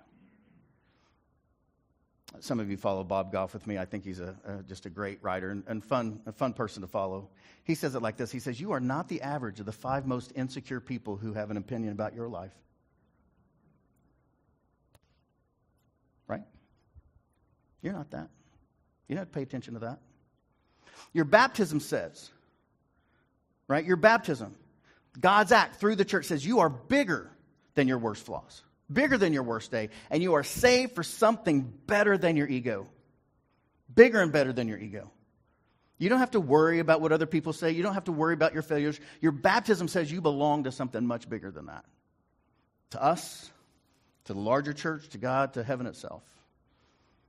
Some 2.39 2.61
of 2.61 2.71
you 2.71 2.77
follow 2.77 3.03
Bob 3.03 3.33
Goff 3.33 3.55
with 3.55 3.67
me. 3.67 3.77
I 3.77 3.85
think 3.85 4.05
he's 4.05 4.21
a, 4.21 4.37
a 4.45 4.63
just 4.63 4.87
a 4.87 4.91
great 4.91 5.19
writer 5.21 5.51
and, 5.51 5.65
and 5.67 5.85
fun, 5.85 6.21
a 6.27 6.33
fun 6.33 6.53
person 6.53 6.81
to 6.83 6.87
follow. 6.87 7.29
He 7.65 7.75
says 7.75 7.97
it 7.97 8.03
like 8.03 8.17
this 8.17 8.31
He 8.31 8.39
says, 8.39 8.61
You 8.61 8.71
are 8.73 8.81
not 8.81 9.09
the 9.09 9.21
average 9.23 9.59
of 9.59 9.67
the 9.67 9.73
five 9.73 10.07
most 10.07 10.33
insecure 10.37 10.81
people 10.81 11.17
who 11.17 11.33
have 11.33 11.51
an 11.51 11.57
opinion 11.57 11.93
about 11.93 12.15
your 12.15 12.29
life. 12.29 12.55
Right? 16.29 16.45
You're 17.83 17.95
not 17.95 18.13
that. 18.13 18.29
You 19.09 19.17
don't 19.17 19.33
pay 19.33 19.43
attention 19.43 19.75
to 19.75 19.81
that. 19.81 19.99
Your 21.13 21.25
baptism 21.25 21.81
says, 21.81 22.31
right? 23.69 23.85
Your 23.85 23.97
baptism, 23.97 24.55
God's 25.19 25.53
act 25.53 25.77
through 25.77 25.97
the 25.97 26.05
church 26.05 26.27
says 26.27 26.45
you 26.45 26.61
are 26.61 26.69
bigger 26.69 27.31
than 27.75 27.89
your 27.89 27.99
worst 27.99 28.27
flaws, 28.27 28.63
bigger 28.93 29.19
than 29.19 29.33
your 29.33 29.43
worst 29.43 29.71
day, 29.71 29.91
and 30.11 30.23
you 30.23 30.35
are 30.35 30.45
saved 30.45 30.95
for 30.95 31.03
something 31.03 31.63
better 31.87 32.17
than 32.17 32.37
your 32.37 32.49
ego. 32.49 32.87
Bigger 33.93 34.21
and 34.21 34.33
better 34.33 34.53
than 34.53 34.69
your 34.69 34.79
ego. 34.79 35.11
You 35.99 36.09
don't 36.09 36.21
have 36.21 36.31
to 36.31 36.41
worry 36.41 36.79
about 36.79 37.01
what 37.01 37.13
other 37.13 37.27
people 37.27 37.53
say. 37.53 37.73
You 37.73 37.83
don't 37.83 37.95
have 37.95 38.05
to 38.05 38.13
worry 38.13 38.33
about 38.33 38.55
your 38.55 38.63
failures. 38.63 38.99
Your 39.21 39.33
baptism 39.33 39.87
says 39.87 40.11
you 40.11 40.23
belong 40.23 40.65
to 40.65 40.73
something 40.73 41.07
much 41.07 41.29
bigger 41.29 41.51
than 41.51 41.67
that. 41.67 41.85
To 42.91 43.03
us, 43.03 43.51
to 44.25 44.33
the 44.33 44.41
larger 44.41 44.73
church, 44.73 45.09
to 45.11 45.19
God, 45.19 45.55
to 45.55 45.63
heaven 45.63 45.87
itself. 45.87 46.23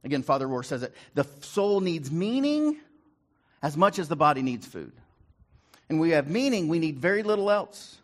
Again, 0.04 0.24
Father 0.24 0.48
Rohr 0.48 0.64
says 0.64 0.84
it 0.84 0.94
the 1.14 1.26
soul 1.42 1.82
needs 1.82 2.10
meaning 2.12 2.78
as 3.62 3.78
much 3.78 4.00
as 4.00 4.08
the 4.08 4.16
body 4.16 4.42
needs 4.42 4.66
food. 4.66 4.94
And 5.90 6.00
we 6.00 6.12
have 6.12 6.30
meaning, 6.30 6.68
we 6.68 6.80
need 6.80 7.00
very 7.00 7.24
little 7.24 7.52
else. 7.52 7.98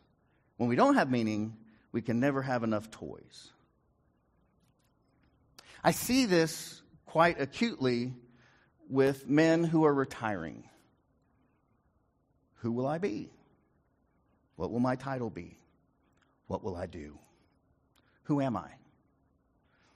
When 0.58 0.70
we 0.70 0.76
don't 0.76 0.96
have 0.96 1.10
meaning, 1.10 1.56
we 1.92 2.02
can 2.02 2.20
never 2.20 2.42
have 2.42 2.64
enough 2.64 2.92
toys. 2.92 3.52
I 5.84 5.92
see 5.92 6.26
this 6.26 6.82
quite 7.06 7.40
acutely 7.40 8.14
with 8.90 9.28
men 9.28 9.64
who 9.64 9.86
are 9.86 9.94
retiring. 9.94 10.64
Who 12.58 12.72
will 12.72 12.88
I 12.88 12.98
be? 12.98 13.30
What 14.56 14.72
will 14.72 14.80
my 14.80 14.96
title 14.96 15.30
be? 15.30 15.58
What 16.48 16.64
will 16.64 16.76
I 16.76 16.88
do? 16.88 17.18
Who 18.24 18.42
am 18.42 18.58
I? 18.58 18.70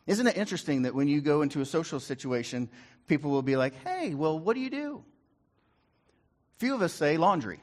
Isn't 0.08 0.28
it 0.28 0.38
interesting 0.38 0.84
that 0.84 0.95
when 0.95 1.08
you 1.08 1.21
go 1.21 1.41
into 1.41 1.62
a 1.62 1.65
social 1.65 2.00
situation, 2.00 2.69
people 3.08 3.32
will 3.32 3.41
be 3.41 3.56
like, 3.56 3.74
hey, 3.84 4.13
well, 4.13 4.39
what 4.39 4.54
do 4.54 4.60
you 4.60 4.69
do? 4.69 5.04
Few 6.62 6.76
of 6.76 6.84
us 6.84 6.93
say 6.93 7.17
laundry. 7.17 7.60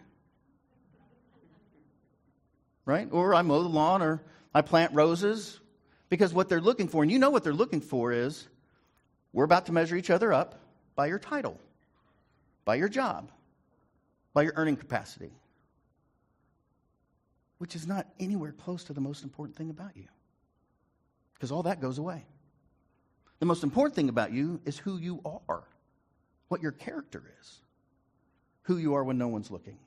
Right? 2.84 3.06
Or 3.12 3.32
I 3.32 3.42
mow 3.42 3.62
the 3.62 3.68
lawn 3.68 4.02
or 4.02 4.24
I 4.52 4.60
plant 4.62 4.92
roses. 4.92 5.60
Because 6.08 6.34
what 6.34 6.48
they're 6.48 6.60
looking 6.60 6.88
for, 6.88 7.04
and 7.04 7.12
you 7.12 7.20
know 7.20 7.30
what 7.30 7.44
they're 7.44 7.52
looking 7.52 7.80
for, 7.80 8.10
is 8.10 8.48
we're 9.32 9.44
about 9.44 9.66
to 9.66 9.72
measure 9.72 9.94
each 9.94 10.10
other 10.10 10.32
up 10.32 10.60
by 10.96 11.06
your 11.06 11.20
title, 11.20 11.60
by 12.64 12.74
your 12.74 12.88
job, 12.88 13.30
by 14.34 14.42
your 14.42 14.54
earning 14.56 14.74
capacity, 14.74 15.30
which 17.58 17.76
is 17.76 17.86
not 17.86 18.08
anywhere 18.18 18.50
close 18.50 18.82
to 18.82 18.94
the 18.94 19.00
most 19.00 19.22
important 19.22 19.56
thing 19.56 19.70
about 19.70 19.96
you. 19.96 20.08
Because 21.34 21.52
all 21.52 21.62
that 21.62 21.80
goes 21.80 21.98
away. 21.98 22.26
The 23.38 23.46
most 23.46 23.62
important 23.62 23.94
thing 23.94 24.08
about 24.08 24.32
you 24.32 24.60
is 24.64 24.76
who 24.76 24.96
you 24.96 25.20
are, 25.48 25.62
what 26.48 26.62
your 26.62 26.72
character 26.72 27.22
is, 27.40 27.60
who 28.68 28.76
you 28.76 28.92
are 28.92 29.02
when 29.02 29.16
no 29.16 29.28
one's 29.28 29.50
looking, 29.50 29.78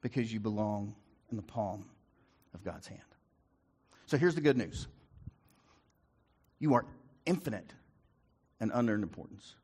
because 0.00 0.32
you 0.32 0.40
belong 0.40 0.96
in 1.30 1.36
the 1.36 1.42
palm 1.44 1.84
of 2.54 2.64
God's 2.64 2.88
hand. 2.88 3.00
So 4.06 4.18
here's 4.18 4.34
the 4.34 4.40
good 4.40 4.56
news 4.56 4.88
you 6.58 6.74
are 6.74 6.84
infinite 7.24 7.72
and 8.58 8.72
unearned 8.74 9.04
importance. 9.04 9.54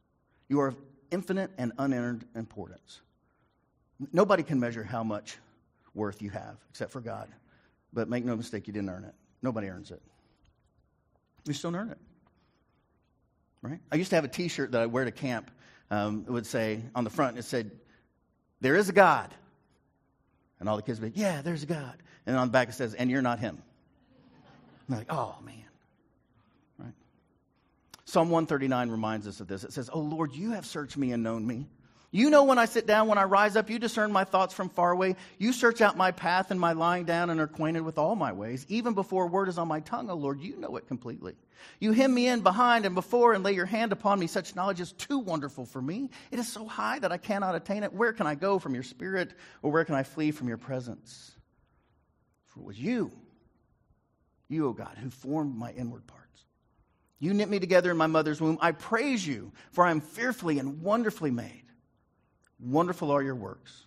You 0.49 0.61
are 0.61 0.69
of 0.69 0.77
infinite 1.11 1.51
and 1.59 1.73
unearned 1.77 2.25
importance. 2.37 3.01
Nobody 4.13 4.45
can 4.45 4.61
measure 4.61 4.85
how 4.85 5.03
much 5.03 5.37
worth 5.93 6.23
you 6.23 6.31
have 6.31 6.57
except 6.71 6.93
for 6.93 7.01
God. 7.01 7.29
But 7.93 8.09
make 8.09 8.25
no 8.25 8.37
mistake, 8.37 8.69
you 8.69 8.73
didn't 8.73 8.91
earn 8.91 9.03
it. 9.05 9.15
Nobody 9.43 9.67
earns 9.67 9.91
it. 9.91 10.01
You 11.47 11.53
still 11.53 11.75
earn 11.75 11.91
it. 11.91 11.99
Right? 13.61 13.81
I 13.91 13.97
used 13.97 14.11
to 14.11 14.17
have 14.17 14.25
a 14.25 14.29
t 14.29 14.47
shirt 14.47 14.71
that 14.71 14.83
I 14.83 14.87
wear 14.87 15.05
to 15.05 15.11
camp. 15.11 15.51
Um, 15.91 16.25
it 16.29 16.31
would 16.31 16.47
say 16.47 16.83
on 16.95 17.03
the 17.03 17.11
front, 17.11 17.39
it 17.39 17.43
said, 17.43 17.73
There 18.61 18.77
is 18.77 18.89
a 18.89 18.93
God. 18.93 19.33
And 20.61 20.69
all 20.69 20.77
the 20.77 20.83
kids 20.83 21.01
would 21.01 21.15
be, 21.15 21.21
Yeah, 21.21 21.43
there's 21.43 21.63
a 21.63 21.67
God. 21.67 21.95
And 22.27 22.37
on 22.37 22.49
the 22.49 22.53
back 22.53 22.69
it 22.69 22.75
says, 22.75 22.95
And 22.95 23.11
you're 23.11 23.23
not 23.23 23.39
him. 23.39 23.63
They're 24.89 24.99
like, 24.99 25.13
Oh, 25.13 25.37
man. 25.45 25.55
Right? 26.79 26.93
Psalm 28.05 28.31
139 28.31 28.91
reminds 28.91 29.27
us 29.27 29.41
of 29.41 29.49
this. 29.49 29.65
It 29.65 29.73
says, 29.73 29.91
Oh, 29.93 30.01
Lord, 30.01 30.35
you 30.35 30.53
have 30.53 30.67
searched 30.67 30.97
me 30.97 31.13
and 31.13 31.23
known 31.23 31.47
me. 31.47 31.67
You 32.11 32.31
know 32.31 32.45
when 32.45 32.59
I 32.59 32.65
sit 32.65 32.87
down, 32.87 33.07
when 33.09 33.19
I 33.19 33.25
rise 33.25 33.55
up, 33.55 33.69
you 33.69 33.79
discern 33.79 34.13
my 34.13 34.25
thoughts 34.25 34.55
from 34.55 34.71
far 34.71 34.93
away. 34.93 35.17
You 35.37 35.53
search 35.53 35.83
out 35.83 35.97
my 35.97 36.11
path 36.11 36.51
and 36.51 36.59
my 36.59 36.73
lying 36.73 37.05
down 37.05 37.29
and 37.29 37.39
are 37.39 37.45
acquainted 37.45 37.83
with 37.83 37.99
all 37.99 38.17
my 38.17 38.33
ways. 38.33 38.65
Even 38.69 38.95
before 38.95 39.25
a 39.25 39.27
word 39.27 39.49
is 39.49 39.59
on 39.59 39.69
my 39.69 39.81
tongue, 39.81 40.09
O 40.09 40.15
Lord, 40.15 40.41
you 40.41 40.57
know 40.57 40.77
it 40.77 40.87
completely. 40.87 41.35
You 41.81 41.93
hem 41.93 42.15
me 42.15 42.29
in 42.29 42.41
behind 42.41 42.87
and 42.87 42.95
before 42.95 43.35
and 43.35 43.45
lay 43.45 43.53
your 43.53 43.67
hand 43.67 43.93
upon 43.93 44.19
me. 44.19 44.27
Such 44.27 44.57
knowledge 44.57 44.81
is 44.81 44.93
too 44.93 45.19
wonderful 45.19 45.67
for 45.67 45.83
me. 45.83 46.09
It 46.31 46.39
is 46.39 46.51
so 46.51 46.67
high 46.67 46.99
that 46.99 47.13
I 47.13 47.19
cannot 47.19 47.55
attain 47.55 47.83
it. 47.83 47.93
Where 47.93 48.15
can 48.15 48.27
I 48.27 48.37
go 48.37 48.59
from 48.59 48.73
your 48.73 48.85
spirit 48.85 49.35
or 49.61 49.71
where 49.71 49.85
can 49.85 49.95
I 49.95 50.03
flee 50.03 50.31
from 50.31 50.49
your 50.49 50.57
presence? 50.57 51.33
For 52.47 52.61
it 52.61 52.67
was 52.67 52.79
you, 52.81 53.13
you, 54.49 54.67
O 54.67 54.73
God, 54.73 54.97
who 54.97 55.11
formed 55.11 55.55
my 55.57 55.73
inward 55.73 56.07
parts. 56.07 56.25
You 57.19 57.35
knit 57.35 57.51
me 57.51 57.59
together 57.59 57.91
in 57.91 57.99
my 57.99 58.07
mother's 58.07 58.41
womb. 58.41 58.57
I 58.63 58.73
praise 58.73 59.27
you, 59.27 59.53
for 59.73 59.85
I 59.85 59.91
am 59.91 60.01
fearfully 60.01 60.59
and 60.59 60.81
wonderfully 60.81 61.33
made. 61.33 61.65
Wonderful 62.61 63.11
are 63.11 63.23
your 63.23 63.35
works. 63.35 63.85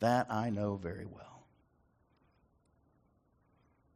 That 0.00 0.26
I 0.30 0.50
know 0.50 0.76
very 0.76 1.06
well. 1.06 1.44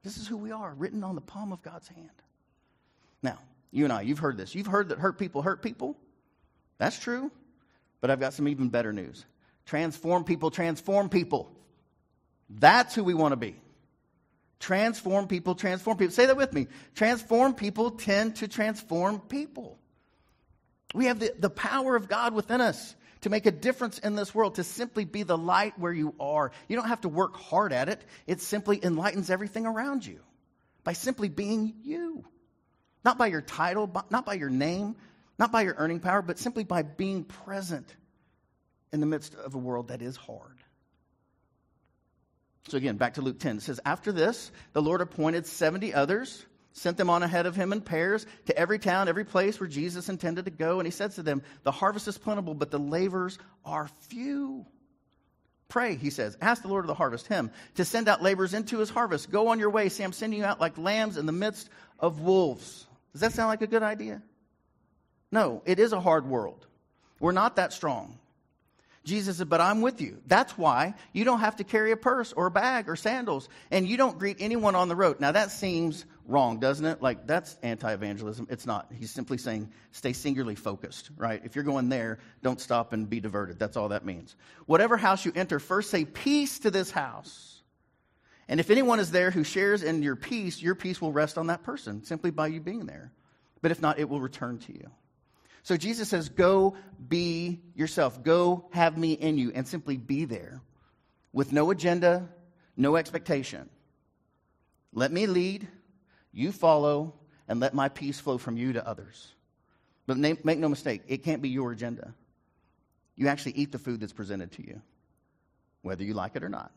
This 0.03 0.19
is 0.19 0.29
who 0.29 0.37
we 0.37 0.53
are, 0.53 0.73
written 0.75 1.03
on 1.03 1.17
the 1.17 1.21
palm 1.21 1.53
of 1.53 1.63
God's 1.63 1.89
hand. 1.89 2.11
Now, 3.23 3.39
you 3.73 3.85
and 3.85 3.93
I, 3.93 4.03
you've 4.03 4.21
heard 4.21 4.37
this. 4.37 4.55
You've 4.55 4.69
heard 4.69 4.91
that 4.91 4.99
hurt 4.99 5.19
people 5.19 5.43
hurt 5.43 5.63
people. 5.63 5.97
That's 6.79 6.99
true. 6.99 7.31
But 8.01 8.11
I've 8.11 8.21
got 8.21 8.33
some 8.33 8.47
even 8.47 8.69
better 8.69 8.93
news. 8.93 9.25
Transform 9.65 10.23
people, 10.23 10.51
transform 10.51 11.09
people. 11.09 11.51
That's 12.49 12.95
who 12.95 13.03
we 13.03 13.15
want 13.15 13.33
to 13.33 13.37
be. 13.37 13.57
Transform 14.61 15.27
people, 15.27 15.55
transform 15.55 15.97
people. 15.97 16.15
Say 16.15 16.27
that 16.27 16.37
with 16.37 16.53
me. 16.53 16.69
Transform 16.95 17.55
people 17.55 17.91
tend 17.91 18.37
to 18.37 18.49
transform 18.49 19.19
people. 19.21 19.77
We 20.95 21.07
have 21.07 21.19
the, 21.19 21.35
the 21.39 21.51
power 21.51 21.97
of 21.97 22.09
God 22.09 22.33
within 22.33 22.61
us 22.61 22.95
to 23.27 23.31
make 23.31 23.47
a 23.47 23.51
difference 23.51 23.99
in 23.99 24.15
this 24.15 24.33
world, 24.33 24.55
to 24.55 24.63
simply 24.63 25.05
be 25.05 25.25
the 25.25 25.37
light 25.37 25.77
where 25.81 25.93
you 25.93 26.15
are. 26.21 26.53
You 26.69 26.77
don't 26.77 26.87
have 26.87 27.01
to 27.01 27.09
work 27.09 27.35
hard 27.35 27.73
at 27.73 27.89
it, 27.89 28.01
it 28.29 28.41
simply 28.41 28.79
enlightens 28.81 29.31
everything 29.31 29.67
around 29.67 30.07
you 30.07 30.21
by 30.85 30.93
simply 30.93 31.29
being 31.29 31.75
you. 31.83 32.25
Not 33.05 33.19
by 33.19 33.27
your 33.27 33.41
title, 33.41 33.91
not 34.11 34.25
by 34.27 34.35
your 34.35 34.49
name, 34.49 34.95
not 35.41 35.51
by 35.51 35.63
your 35.63 35.75
earning 35.77 35.99
power, 35.99 36.23
but 36.23 36.39
simply 36.39 36.63
by 36.63 36.83
being 36.83 37.25
present 37.25 37.93
in 38.93 39.01
the 39.01 39.07
midst 39.07 39.35
of 39.35 39.57
a 39.57 39.59
world 39.59 39.89
that 39.89 40.03
is 40.03 40.15
hard. 40.15 40.61
So 42.69 42.77
again, 42.77 42.97
back 42.97 43.15
to 43.15 43.23
Luke 43.23 43.41
10. 43.41 43.57
It 43.57 43.63
says, 43.65 43.81
After 43.85 44.13
this, 44.13 44.53
the 44.73 44.83
Lord 44.83 45.01
appointed 45.01 45.49
70 45.49 45.93
others 45.93 46.47
sent 46.77 46.99
them 46.99 47.09
on 47.09 47.23
ahead 47.23 47.47
of 47.47 47.57
him 47.57 47.73
in 47.73 47.81
pairs 47.81 48.27
to 48.45 48.57
every 48.57 48.79
town, 48.79 49.09
every 49.09 49.25
place 49.25 49.59
where 49.59 49.69
Jesus 49.69 50.11
intended 50.11 50.45
to 50.45 50.51
go. 50.51 50.79
And 50.79 50.87
he 50.87 50.91
said 50.91 51.11
to 51.13 51.23
them, 51.23 51.43
The 51.63 51.73
harvest 51.73 52.07
is 52.07 52.19
plentiful, 52.19 52.53
but 52.53 52.71
the 52.71 52.79
laborers 52.79 53.39
are 53.65 53.89
few. 54.09 54.67
Pray, 55.69 55.97
he 55.97 56.11
says, 56.11 56.37
ask 56.41 56.63
the 56.63 56.69
Lord 56.69 56.85
of 56.85 56.89
the 56.89 56.95
harvest, 56.95 57.27
him, 57.27 57.51
to 57.75 57.85
send 57.85 58.09
out 58.09 58.23
laborers 58.23 58.55
into 58.55 58.79
his 58.79 58.91
harvest. 58.91 59.33
Go 59.33 59.49
on 59.49 59.59
your 59.59 59.71
way. 59.71 59.89
See, 59.89 60.05
I'm 60.05 60.13
sending 60.13 60.39
you 60.39 60.45
out 60.45 60.61
like 60.61 60.79
lambs 60.79 61.17
in 61.17 61.27
the 61.27 61.33
midst 61.33 61.71
of 61.99 62.21
wolves. 62.21 62.87
Does 63.13 63.23
that 63.23 63.33
sound 63.33 63.49
like 63.49 63.63
a 63.63 63.67
good 63.67 63.83
idea? 63.83 64.23
No, 65.33 65.63
it 65.65 65.81
is 65.81 65.93
a 65.93 66.01
hard 66.01 66.27
world. 66.27 66.67
We're 67.19 67.33
not 67.33 67.57
that 67.57 67.73
strong. 67.73 68.19
Jesus 69.07 69.39
said, 69.39 69.49
But 69.49 69.61
I'm 69.61 69.81
with 69.81 70.01
you. 70.01 70.21
That's 70.27 70.59
why 70.59 70.95
you 71.13 71.25
don't 71.25 71.39
have 71.39 71.57
to 71.57 71.65
carry 71.65 71.93
a 71.93 71.97
purse 71.97 72.33
or 72.33 72.47
a 72.47 72.51
bag 72.51 72.89
or 72.89 72.97
sandals, 72.97 73.49
and 73.71 73.89
you 73.89 73.97
don't 73.97 74.19
greet 74.19 74.39
anyone 74.41 74.75
on 74.75 74.89
the 74.89 74.97
road. 74.97 75.21
Now, 75.21 75.31
that 75.31 75.53
seems 75.53 76.05
wrong, 76.27 76.59
doesn't 76.59 76.85
it? 76.85 77.01
Like, 77.01 77.25
that's 77.25 77.57
anti 77.63 77.93
evangelism. 77.93 78.49
It's 78.51 78.67
not. 78.67 78.91
He's 78.93 79.13
simply 79.13 79.39
saying, 79.39 79.71
stay 79.93 80.13
singularly 80.13 80.57
focused, 80.57 81.11
right? 81.17 81.41
If 81.45 81.55
you're 81.55 81.65
going 81.65 81.89
there, 81.89 82.19
don't 82.43 82.61
stop 82.61 82.93
and 82.93 83.09
be 83.09 83.21
diverted. 83.21 83.61
That's 83.61 83.77
all 83.77 83.91
that 83.91 84.05
means. 84.05 84.35
Whatever 84.67 84.97
house 84.97 85.25
you 85.25 85.33
enter, 85.37 85.61
first 85.61 85.91
say, 85.91 86.05
Peace 86.05 86.59
to 86.61 86.73
this 86.73 86.91
house. 86.91 87.63
And 88.49 88.59
if 88.59 88.71
anyone 88.71 88.99
is 88.99 89.13
there 89.13 89.31
who 89.31 89.45
shares 89.45 89.85
in 89.85 90.03
your 90.03 90.17
peace, 90.17 90.61
your 90.61 90.75
peace 90.75 91.01
will 91.01 91.13
rest 91.13 91.39
on 91.39 91.47
that 91.47 91.63
person 91.63 92.05
simply 92.05 92.31
by 92.31 92.49
you 92.49 92.61
being 92.61 92.87
there. 92.87 93.13
But 93.63 93.71
if 93.71 93.81
not, 93.81 93.99
it 93.99 94.09
will 94.09 94.21
return 94.21 94.59
to 94.59 94.73
you. 94.73 94.91
So 95.67 95.77
Jesus 95.77 96.09
says, 96.09 96.29
Go 96.29 96.77
be 97.09 97.61
yourself. 97.75 98.23
Go 98.23 98.69
have 98.71 98.97
me 98.97 99.15
in 99.15 99.37
you 99.37 99.51
and 99.53 99.67
simply 99.67 99.97
be 99.97 100.25
there 100.25 100.61
with 101.33 101.53
no 101.53 101.73
agenda, 101.73 102.29
no 102.77 102.95
expectation. 102.95 103.69
Let 104.93 105.11
me 105.11 105.27
lead, 105.27 105.67
you 106.31 106.53
follow, 106.53 107.15
and 107.49 107.59
let 107.59 107.75
my 107.75 107.89
peace 107.89 108.21
flow 108.21 108.39
from 108.39 108.57
you 108.57 108.75
to 108.75 108.87
others. 108.87 109.35
But 110.07 110.19
make 110.19 110.45
no 110.45 110.69
mistake, 110.69 111.03
it 111.09 111.25
can't 111.25 111.43
be 111.43 111.49
your 111.49 111.73
agenda. 111.73 112.15
You 113.17 113.27
actually 113.27 113.55
eat 113.57 113.73
the 113.73 113.81
food 113.81 113.99
that's 113.99 114.13
presented 114.13 114.53
to 114.53 114.65
you, 114.65 114.81
whether 115.83 116.05
you 116.05 116.15
like 116.15 116.37
it 116.37 116.45
or 116.45 116.49
not. 116.49 116.71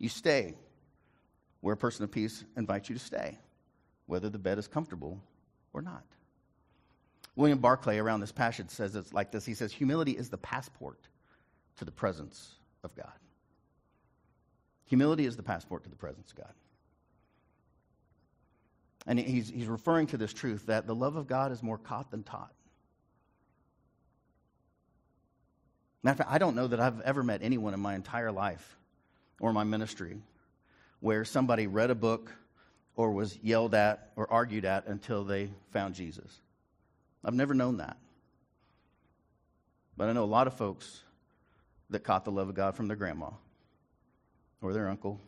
You 0.00 0.08
stay 0.08 0.56
where 1.60 1.74
a 1.74 1.76
person 1.76 2.02
of 2.02 2.10
peace 2.10 2.44
invites 2.56 2.88
you 2.88 2.96
to 2.96 3.04
stay, 3.04 3.38
whether 4.06 4.28
the 4.28 4.36
bed 4.36 4.58
is 4.58 4.66
comfortable 4.66 5.20
or 5.72 5.80
not. 5.80 6.02
William 7.36 7.58
Barclay, 7.58 7.98
around 7.98 8.20
this 8.20 8.32
passage, 8.32 8.70
says 8.70 8.96
it's 8.96 9.12
like 9.12 9.30
this. 9.30 9.44
He 9.44 9.54
says, 9.54 9.70
Humility 9.72 10.12
is 10.12 10.30
the 10.30 10.38
passport 10.38 10.98
to 11.76 11.84
the 11.84 11.92
presence 11.92 12.50
of 12.82 12.94
God. 12.96 13.12
Humility 14.86 15.26
is 15.26 15.36
the 15.36 15.42
passport 15.42 15.84
to 15.84 15.90
the 15.90 15.96
presence 15.96 16.30
of 16.30 16.38
God. 16.38 16.52
And 19.06 19.18
he's, 19.18 19.50
he's 19.50 19.66
referring 19.66 20.08
to 20.08 20.16
this 20.16 20.32
truth 20.32 20.66
that 20.66 20.86
the 20.86 20.94
love 20.94 21.16
of 21.16 21.28
God 21.28 21.52
is 21.52 21.62
more 21.62 21.78
caught 21.78 22.10
than 22.10 22.22
taught. 22.22 22.52
Matter 26.02 26.12
of 26.12 26.18
fact, 26.18 26.30
I 26.30 26.38
don't 26.38 26.56
know 26.56 26.68
that 26.68 26.80
I've 26.80 27.00
ever 27.02 27.22
met 27.22 27.42
anyone 27.42 27.74
in 27.74 27.80
my 27.80 27.94
entire 27.94 28.32
life 28.32 28.76
or 29.40 29.52
my 29.52 29.64
ministry 29.64 30.18
where 31.00 31.24
somebody 31.24 31.66
read 31.66 31.90
a 31.90 31.94
book 31.94 32.32
or 32.96 33.12
was 33.12 33.38
yelled 33.42 33.74
at 33.74 34.12
or 34.16 34.32
argued 34.32 34.64
at 34.64 34.86
until 34.86 35.24
they 35.24 35.50
found 35.72 35.94
Jesus. 35.94 36.40
I've 37.24 37.34
never 37.34 37.54
known 37.54 37.78
that. 37.78 37.96
But 39.96 40.08
I 40.08 40.12
know 40.12 40.24
a 40.24 40.26
lot 40.26 40.46
of 40.46 40.54
folks 40.54 41.02
that 41.90 42.00
caught 42.00 42.24
the 42.24 42.30
love 42.30 42.48
of 42.48 42.54
God 42.54 42.74
from 42.74 42.88
their 42.88 42.96
grandma 42.96 43.30
or 44.60 44.72
their 44.72 44.88
uncle 44.88 45.20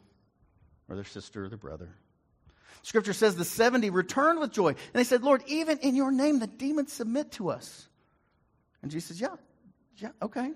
or 0.88 0.94
their 0.94 1.04
sister 1.04 1.44
or 1.44 1.48
their 1.48 1.58
brother. 1.58 1.88
Scripture 2.82 3.12
says 3.12 3.36
the 3.36 3.44
70 3.44 3.90
returned 3.90 4.40
with 4.40 4.52
joy. 4.52 4.68
And 4.68 4.78
they 4.92 5.04
said, 5.04 5.22
Lord, 5.22 5.42
even 5.46 5.78
in 5.78 5.94
your 5.94 6.10
name, 6.10 6.38
the 6.38 6.46
demons 6.46 6.92
submit 6.92 7.32
to 7.32 7.50
us. 7.50 7.88
And 8.82 8.90
Jesus 8.90 9.08
says, 9.08 9.20
Yeah, 9.20 9.36
yeah, 9.96 10.10
okay. 10.22 10.52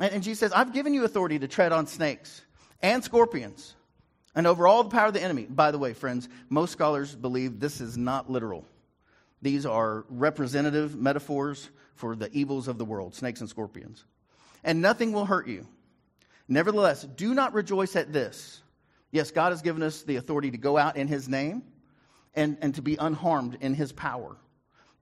And, 0.00 0.12
and 0.12 0.22
Jesus 0.22 0.40
says, 0.40 0.52
I've 0.52 0.72
given 0.72 0.94
you 0.94 1.04
authority 1.04 1.38
to 1.38 1.48
tread 1.48 1.72
on 1.72 1.86
snakes 1.86 2.42
and 2.80 3.02
scorpions 3.02 3.74
and 4.34 4.46
over 4.46 4.66
all 4.66 4.84
the 4.84 4.90
power 4.90 5.06
of 5.06 5.14
the 5.14 5.22
enemy. 5.22 5.46
By 5.48 5.70
the 5.70 5.78
way, 5.78 5.92
friends, 5.92 6.28
most 6.48 6.72
scholars 6.72 7.14
believe 7.14 7.60
this 7.60 7.80
is 7.80 7.96
not 7.96 8.30
literal. 8.30 8.64
These 9.42 9.66
are 9.66 10.06
representative 10.08 10.96
metaphors 10.96 11.68
for 11.94 12.16
the 12.16 12.32
evils 12.32 12.68
of 12.68 12.78
the 12.78 12.84
world, 12.84 13.14
snakes 13.14 13.40
and 13.40 13.50
scorpions. 13.50 14.04
And 14.64 14.80
nothing 14.80 15.12
will 15.12 15.26
hurt 15.26 15.48
you. 15.48 15.66
Nevertheless, 16.48 17.02
do 17.02 17.34
not 17.34 17.52
rejoice 17.52 17.96
at 17.96 18.12
this. 18.12 18.62
Yes, 19.10 19.30
God 19.30 19.50
has 19.50 19.60
given 19.60 19.82
us 19.82 20.02
the 20.02 20.16
authority 20.16 20.52
to 20.52 20.58
go 20.58 20.78
out 20.78 20.96
in 20.96 21.08
His 21.08 21.28
name 21.28 21.64
and, 22.34 22.56
and 22.62 22.74
to 22.76 22.82
be 22.82 22.96
unharmed 22.96 23.58
in 23.60 23.74
His 23.74 23.92
power. 23.92 24.36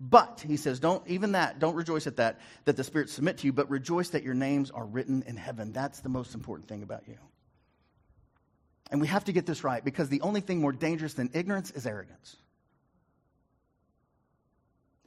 But, 0.00 0.42
he 0.46 0.57
says, 0.57 0.81
don't, 0.81 1.07
even 1.07 1.33
that, 1.33 1.59
don't 1.59 1.74
rejoice 1.74 2.07
at 2.07 2.16
that, 2.16 2.40
that 2.64 2.74
the 2.74 2.85
Spirit 2.85 3.11
submit 3.11 3.38
to 3.38 3.46
you, 3.46 3.53
but 3.53 3.68
rejoice 3.68 4.09
that 4.11 4.22
your 4.22 4.33
names 4.33 4.70
are 4.70 4.87
written 4.87 5.22
in 5.26 5.37
heaven. 5.37 5.72
That's 5.72 6.00
the 6.00 6.09
most 6.09 6.35
important 6.35 6.68
thing 6.68 6.83
about 6.83 7.07
you. 7.07 7.18
And 8.90 8.98
we 9.00 9.09
have 9.09 9.24
to 9.26 9.33
get 9.33 9.44
this 9.44 9.62
right 9.62 9.85
because 9.85 10.09
the 10.09 10.22
only 10.22 10.40
thing 10.40 10.61
more 10.61 10.72
dangerous 10.72 11.12
than 11.12 11.29
ignorance 11.35 11.70
is 11.70 11.87
arrogance. 11.87 12.37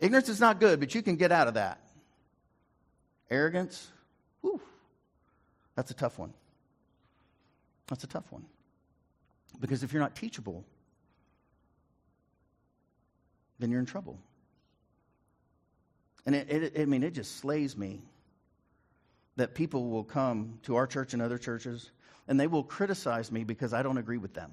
Ignorance 0.04 0.28
is 0.28 0.42
not 0.42 0.60
good, 0.60 0.82
but 0.82 0.94
you 0.94 1.02
can 1.02 1.16
get 1.16 1.32
out 1.32 1.48
of 1.48 1.54
that. 1.54 1.80
Arrogance, 3.30 3.88
whew, 4.42 4.60
that's 5.76 5.92
a 5.92 5.94
tough 5.94 6.20
one. 6.20 6.34
That's 7.88 8.04
a 8.04 8.08
tough 8.08 8.30
one. 8.30 8.44
Because 9.62 9.82
if 9.82 9.94
you're 9.94 10.02
not 10.02 10.13
teachable, 10.13 10.66
then 13.60 13.72
you're 13.72 13.80
in 13.80 13.86
trouble. 13.86 14.20
And 16.26 16.36
it, 16.36 16.50
it, 16.50 16.82
I 16.82 16.84
mean, 16.84 17.02
it 17.02 17.12
just 17.12 17.38
slays 17.38 17.78
me 17.78 18.02
that 19.38 19.56
people 19.56 19.89
will 19.89 20.04
come 20.04 20.60
to 20.63 20.76
our 20.76 20.86
church 20.86 21.13
and 21.13 21.22
other 21.22 21.38
churches 21.38 21.92
and 22.28 22.38
they 22.38 22.48
will 22.48 22.63
criticize 22.63 23.32
me 23.32 23.46
because 23.46 23.74
I 23.74 23.82
don't 23.84 23.98
agree 23.98 24.18
with 24.18 24.34
them. 24.34 24.52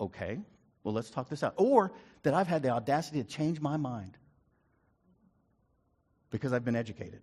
Okay, 0.00 0.38
well, 0.82 0.94
let's 0.94 1.10
talk 1.10 1.28
this 1.28 1.42
out. 1.42 1.54
Or 1.56 1.92
that 2.22 2.34
I've 2.34 2.46
had 2.46 2.62
the 2.62 2.70
audacity 2.70 3.22
to 3.22 3.28
change 3.28 3.60
my 3.60 3.76
mind 3.76 4.16
because 6.30 6.52
I've 6.52 6.64
been 6.64 6.76
educated. 6.76 7.20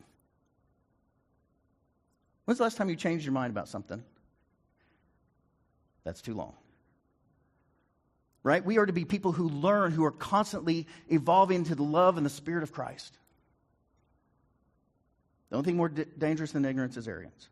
When's 2.45 2.57
the 2.57 2.63
last 2.63 2.77
time 2.77 2.89
you 2.89 2.95
changed 2.95 3.25
your 3.25 3.33
mind 3.33 3.51
about 3.51 3.67
something? 3.67 4.03
That's 6.03 6.21
too 6.21 6.33
long. 6.33 6.53
Right? 8.43 8.65
We 8.65 8.79
are 8.79 8.85
to 8.85 8.93
be 8.93 9.05
people 9.05 9.31
who 9.31 9.49
learn, 9.49 9.91
who 9.91 10.03
are 10.03 10.11
constantly 10.11 10.87
evolving 11.09 11.65
to 11.65 11.75
the 11.75 11.83
love 11.83 12.17
and 12.17 12.25
the 12.25 12.29
Spirit 12.31 12.63
of 12.63 12.71
Christ. 12.71 13.15
The 15.49 15.57
only 15.57 15.65
thing 15.65 15.77
more 15.77 15.89
d- 15.89 16.05
dangerous 16.17 16.51
than 16.53 16.65
ignorance 16.65 16.97
is 16.97 17.07
arrogance. 17.07 17.49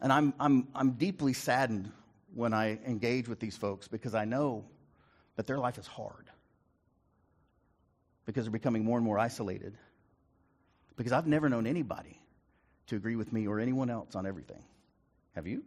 And 0.00 0.12
I'm, 0.12 0.32
I'm, 0.38 0.68
I'm 0.74 0.92
deeply 0.92 1.32
saddened 1.32 1.90
when 2.34 2.52
I 2.52 2.78
engage 2.86 3.28
with 3.28 3.40
these 3.40 3.56
folks 3.56 3.88
because 3.88 4.14
I 4.14 4.24
know 4.24 4.64
that 5.36 5.46
their 5.46 5.58
life 5.58 5.78
is 5.78 5.86
hard. 5.86 6.30
Because 8.26 8.44
they're 8.44 8.52
becoming 8.52 8.84
more 8.84 8.98
and 8.98 9.04
more 9.04 9.18
isolated. 9.18 9.76
Because 10.96 11.12
I've 11.12 11.26
never 11.26 11.48
known 11.48 11.66
anybody 11.66 12.20
to 12.88 12.96
agree 12.96 13.16
with 13.16 13.32
me 13.32 13.46
or 13.46 13.58
anyone 13.60 13.90
else 13.90 14.14
on 14.14 14.26
everything. 14.26 14.62
Have 15.34 15.46
you? 15.46 15.62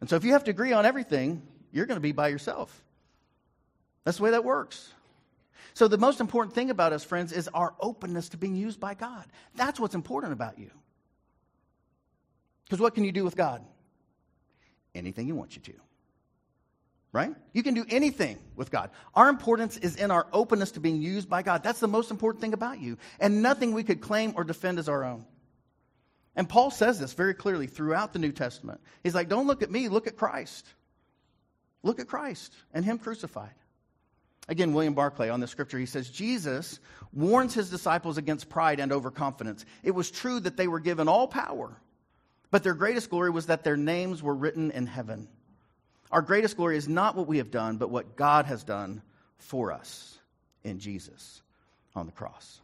And 0.00 0.10
so 0.10 0.16
if 0.16 0.24
you 0.24 0.32
have 0.32 0.44
to 0.44 0.50
agree 0.50 0.72
on 0.72 0.84
everything, 0.84 1.42
you're 1.72 1.86
going 1.86 1.96
to 1.96 2.02
be 2.02 2.12
by 2.12 2.28
yourself. 2.28 2.84
That's 4.04 4.18
the 4.18 4.24
way 4.24 4.30
that 4.32 4.44
works. 4.44 4.92
So, 5.72 5.88
the 5.88 5.98
most 5.98 6.20
important 6.20 6.54
thing 6.54 6.70
about 6.70 6.92
us, 6.92 7.02
friends, 7.02 7.32
is 7.32 7.48
our 7.48 7.74
openness 7.80 8.28
to 8.28 8.36
being 8.36 8.54
used 8.54 8.78
by 8.78 8.94
God. 8.94 9.24
That's 9.56 9.80
what's 9.80 9.96
important 9.96 10.32
about 10.32 10.58
you. 10.58 10.70
Because 12.64 12.80
what 12.80 12.94
can 12.94 13.02
you 13.04 13.10
do 13.10 13.24
with 13.24 13.34
God? 13.34 13.64
Anything 14.94 15.26
He 15.26 15.32
wants 15.32 15.56
you 15.56 15.62
to. 15.62 15.74
Right? 17.12 17.34
You 17.52 17.62
can 17.62 17.74
do 17.74 17.84
anything 17.88 18.38
with 18.56 18.72
God. 18.72 18.90
Our 19.14 19.28
importance 19.28 19.76
is 19.76 19.96
in 19.96 20.10
our 20.10 20.26
openness 20.32 20.72
to 20.72 20.80
being 20.80 21.00
used 21.00 21.28
by 21.28 21.42
God. 21.42 21.62
That's 21.62 21.78
the 21.78 21.86
most 21.86 22.10
important 22.10 22.40
thing 22.40 22.54
about 22.54 22.80
you. 22.80 22.98
And 23.20 23.40
nothing 23.40 23.72
we 23.72 23.84
could 23.84 24.00
claim 24.00 24.32
or 24.36 24.42
defend 24.42 24.80
is 24.80 24.88
our 24.88 25.04
own. 25.04 25.24
And 26.34 26.48
Paul 26.48 26.72
says 26.72 26.98
this 26.98 27.12
very 27.12 27.34
clearly 27.34 27.68
throughout 27.68 28.12
the 28.12 28.18
New 28.18 28.32
Testament. 28.32 28.80
He's 29.04 29.14
like, 29.14 29.28
don't 29.28 29.46
look 29.46 29.62
at 29.62 29.70
me, 29.70 29.88
look 29.88 30.08
at 30.08 30.16
Christ. 30.16 30.66
Look 31.84 32.00
at 32.00 32.08
Christ 32.08 32.52
and 32.72 32.84
Him 32.84 32.98
crucified. 32.98 33.54
Again, 34.48 34.74
William 34.74 34.94
Barclay 34.94 35.30
on 35.30 35.40
the 35.40 35.46
scripture, 35.46 35.78
he 35.78 35.86
says, 35.86 36.10
Jesus 36.10 36.78
warns 37.12 37.54
his 37.54 37.70
disciples 37.70 38.18
against 38.18 38.50
pride 38.50 38.78
and 38.78 38.92
overconfidence. 38.92 39.64
It 39.82 39.92
was 39.92 40.10
true 40.10 40.38
that 40.40 40.56
they 40.56 40.68
were 40.68 40.80
given 40.80 41.08
all 41.08 41.26
power, 41.26 41.80
but 42.54 42.62
their 42.62 42.74
greatest 42.74 43.10
glory 43.10 43.30
was 43.30 43.46
that 43.46 43.64
their 43.64 43.76
names 43.76 44.22
were 44.22 44.32
written 44.32 44.70
in 44.70 44.86
heaven. 44.86 45.26
Our 46.12 46.22
greatest 46.22 46.56
glory 46.56 46.76
is 46.76 46.88
not 46.88 47.16
what 47.16 47.26
we 47.26 47.38
have 47.38 47.50
done, 47.50 47.78
but 47.78 47.90
what 47.90 48.14
God 48.14 48.46
has 48.46 48.62
done 48.62 49.02
for 49.38 49.72
us 49.72 50.20
in 50.62 50.78
Jesus 50.78 51.42
on 51.96 52.06
the 52.06 52.12
cross. 52.12 52.60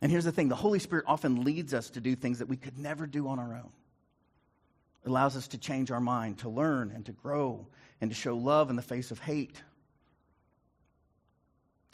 And 0.00 0.12
here's 0.12 0.26
the 0.26 0.30
thing 0.30 0.48
the 0.48 0.54
Holy 0.54 0.78
Spirit 0.78 1.06
often 1.08 1.42
leads 1.42 1.74
us 1.74 1.90
to 1.90 2.00
do 2.00 2.14
things 2.14 2.38
that 2.38 2.46
we 2.46 2.56
could 2.56 2.78
never 2.78 3.04
do 3.04 3.26
on 3.26 3.40
our 3.40 3.52
own. 3.52 3.72
It 5.04 5.08
allows 5.08 5.36
us 5.36 5.48
to 5.48 5.58
change 5.58 5.90
our 5.90 6.00
mind, 6.00 6.38
to 6.38 6.48
learn 6.48 6.92
and 6.94 7.04
to 7.06 7.12
grow, 7.12 7.66
and 8.00 8.12
to 8.12 8.14
show 8.14 8.36
love 8.36 8.70
in 8.70 8.76
the 8.76 8.80
face 8.80 9.10
of 9.10 9.18
hate 9.18 9.60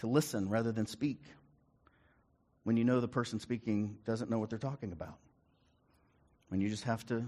to 0.00 0.06
listen 0.06 0.50
rather 0.50 0.70
than 0.70 0.84
speak 0.84 1.22
when 2.64 2.76
you 2.76 2.84
know 2.84 3.00
the 3.00 3.08
person 3.08 3.40
speaking 3.40 3.96
doesn't 4.04 4.28
know 4.28 4.38
what 4.38 4.50
they're 4.50 4.58
talking 4.58 4.92
about. 4.92 5.16
When 6.48 6.60
you 6.60 6.68
just 6.68 6.84
have 6.84 7.04
to 7.06 7.24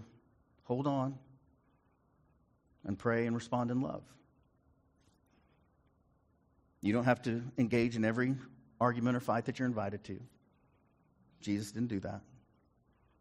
hold 0.64 0.86
on 0.86 1.18
and 2.84 2.98
pray 2.98 3.26
and 3.26 3.34
respond 3.34 3.70
in 3.70 3.80
love. 3.80 4.02
You 6.80 6.92
don't 6.92 7.04
have 7.04 7.22
to 7.22 7.42
engage 7.56 7.96
in 7.96 8.04
every 8.04 8.36
argument 8.80 9.16
or 9.16 9.20
fight 9.20 9.46
that 9.46 9.58
you're 9.58 9.66
invited 9.66 10.04
to. 10.04 10.20
Jesus 11.40 11.72
didn't 11.72 11.88
do 11.88 12.00
that. 12.00 12.20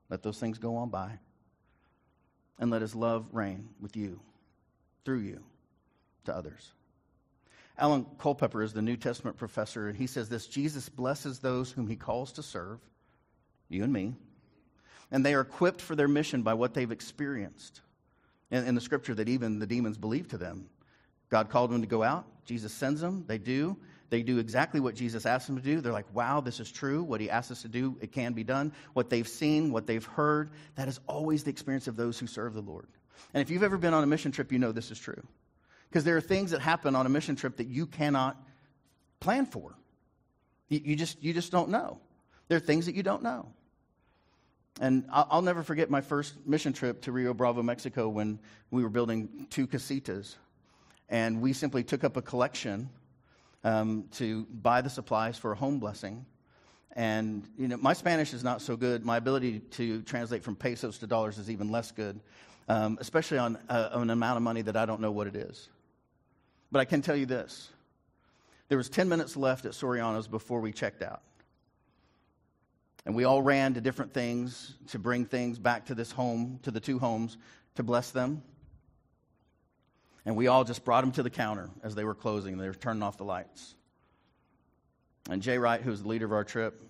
Let 0.09 0.23
those 0.23 0.39
things 0.39 0.57
go 0.57 0.75
on 0.75 0.89
by. 0.89 1.19
And 2.59 2.71
let 2.71 2.81
his 2.81 2.95
love 2.95 3.27
reign 3.31 3.69
with 3.79 3.95
you, 3.95 4.19
through 5.05 5.19
you, 5.19 5.43
to 6.25 6.35
others. 6.35 6.73
Alan 7.77 8.05
Culpepper 8.17 8.63
is 8.63 8.73
the 8.73 8.81
New 8.81 8.97
Testament 8.97 9.37
professor, 9.37 9.87
and 9.87 9.97
he 9.97 10.07
says 10.07 10.27
this 10.27 10.47
Jesus 10.47 10.89
blesses 10.89 11.39
those 11.39 11.71
whom 11.71 11.87
he 11.87 11.95
calls 11.95 12.31
to 12.33 12.43
serve, 12.43 12.79
you 13.69 13.83
and 13.83 13.93
me, 13.93 14.15
and 15.11 15.25
they 15.25 15.33
are 15.33 15.41
equipped 15.41 15.81
for 15.81 15.95
their 15.95 16.07
mission 16.07 16.41
by 16.41 16.53
what 16.53 16.73
they've 16.73 16.91
experienced. 16.91 17.81
In, 18.51 18.65
in 18.65 18.75
the 18.75 18.81
scripture, 18.81 19.15
that 19.15 19.29
even 19.29 19.59
the 19.59 19.67
demons 19.67 19.97
believe 19.97 20.27
to 20.29 20.37
them. 20.37 20.69
God 21.29 21.49
called 21.49 21.71
them 21.71 21.81
to 21.81 21.87
go 21.87 22.03
out, 22.03 22.25
Jesus 22.45 22.73
sends 22.73 23.01
them, 23.01 23.25
they 23.27 23.37
do. 23.37 23.77
They 24.09 24.23
do 24.23 24.37
exactly 24.37 24.79
what 24.79 24.95
Jesus 24.95 25.25
asked 25.25 25.47
them 25.47 25.57
to 25.57 25.61
do. 25.61 25.81
They're 25.81 25.91
like, 25.91 26.13
wow, 26.15 26.39
this 26.39 26.61
is 26.61 26.71
true. 26.71 27.03
What 27.03 27.19
he 27.19 27.29
asked 27.29 27.51
us 27.51 27.63
to 27.63 27.67
do, 27.67 27.97
it 27.99 28.13
can 28.13 28.31
be 28.31 28.43
done. 28.43 28.71
What 28.93 29.09
they've 29.09 29.27
seen, 29.27 29.71
what 29.73 29.85
they've 29.85 30.05
heard, 30.05 30.51
that 30.75 30.87
is 30.87 31.01
always 31.07 31.43
the 31.43 31.49
experience 31.49 31.87
of 31.87 31.97
those 31.97 32.17
who 32.17 32.25
serve 32.25 32.53
the 32.53 32.61
Lord. 32.61 32.87
And 33.33 33.41
if 33.41 33.49
you've 33.49 33.63
ever 33.63 33.77
been 33.77 33.93
on 33.93 34.03
a 34.03 34.07
mission 34.07 34.31
trip, 34.31 34.51
you 34.51 34.59
know 34.59 34.71
this 34.71 34.91
is 34.91 34.99
true. 34.99 35.21
Because 35.89 36.05
there 36.05 36.15
are 36.15 36.21
things 36.21 36.51
that 36.51 36.61
happen 36.61 36.95
on 36.95 37.05
a 37.05 37.09
mission 37.09 37.35
trip 37.35 37.57
that 37.57 37.67
you 37.67 37.85
cannot 37.85 38.41
plan 39.19 39.45
for. 39.45 39.75
You, 40.69 40.81
you, 40.83 40.95
just, 40.95 41.21
you 41.21 41.33
just 41.33 41.51
don't 41.51 41.69
know. 41.69 41.99
There 42.47 42.57
are 42.57 42.61
things 42.61 42.85
that 42.85 42.95
you 42.95 43.03
don't 43.03 43.23
know. 43.23 43.51
And 44.79 45.05
I'll, 45.11 45.41
never 45.41 45.63
forget 45.63 45.89
my 45.89 46.01
first 46.01 46.35
mission 46.45 46.71
trip 46.71 47.01
to 47.03 47.11
Rio 47.11 47.33
Bravo, 47.33 47.63
Mexico, 47.63 48.09
when 48.09 48.39
we 48.69 48.83
were 48.83 48.89
building 48.89 49.47
two 49.49 49.65
casitas. 49.65 50.35
And 51.09 51.41
we 51.41 51.53
simply 51.53 51.83
took 51.83 52.03
up 52.03 52.15
a 52.15 52.21
collection 52.21 52.89
um, 53.63 54.05
to 54.13 54.45
buy 54.45 54.81
the 54.81 54.89
supplies 54.89 55.37
for 55.37 55.51
a 55.51 55.55
home 55.55 55.79
blessing. 55.79 56.25
And, 56.95 57.47
you 57.57 57.67
know, 57.67 57.77
my 57.77 57.93
Spanish 57.93 58.33
is 58.33 58.43
not 58.43 58.61
so 58.61 58.75
good. 58.75 59.03
My 59.03 59.17
ability 59.17 59.59
to 59.71 60.01
translate 60.03 60.43
from 60.43 60.55
pesos 60.55 60.99
to 60.99 61.07
dollars 61.07 61.37
is 61.37 61.49
even 61.49 61.71
less 61.71 61.91
good, 61.91 62.19
um, 62.67 62.97
especially 63.01 63.39
on, 63.39 63.57
uh, 63.69 63.89
on 63.93 64.03
an 64.03 64.09
amount 64.11 64.37
of 64.37 64.43
money 64.43 64.61
that 64.61 64.75
I 64.75 64.85
don't 64.85 65.01
know 65.01 65.11
what 65.11 65.27
it 65.27 65.35
is. 65.35 65.69
But 66.71 66.79
I 66.79 66.85
can 66.85 67.01
tell 67.01 67.15
you 67.15 67.25
this 67.25 67.69
there 68.69 68.77
was 68.77 68.89
10 68.89 69.07
minutes 69.07 69.37
left 69.37 69.65
at 69.65 69.71
Soriana's 69.71 70.27
before 70.27 70.59
we 70.59 70.71
checked 70.71 71.01
out. 71.01 71.21
And 73.05 73.15
we 73.15 73.23
all 73.23 73.41
ran 73.41 73.75
to 73.75 73.81
different 73.81 74.13
things 74.13 74.73
to 74.87 74.99
bring 74.99 75.25
things 75.25 75.59
back 75.59 75.85
to 75.85 75.95
this 75.95 76.11
home, 76.11 76.59
to 76.63 76.71
the 76.71 76.79
two 76.79 76.99
homes, 76.99 77.37
to 77.75 77.83
bless 77.83 78.11
them. 78.11 78.41
And 80.25 80.35
we 80.35 80.47
all 80.47 80.65
just 80.65 80.83
brought 80.83 81.01
them 81.01 81.13
to 81.13 81.23
the 81.23 81.29
counter 81.29 81.69
as 81.83 81.95
they 81.95 82.03
were 82.03 82.15
closing. 82.15 82.53
And 82.53 82.61
they 82.61 82.67
were 82.67 82.73
turning 82.73 83.03
off 83.03 83.17
the 83.17 83.23
lights. 83.23 83.75
And 85.29 85.41
Jay 85.41 85.57
Wright, 85.57 85.81
who 85.81 85.91
was 85.91 86.01
the 86.01 86.09
leader 86.09 86.25
of 86.25 86.33
our 86.33 86.43
trip, 86.43 86.81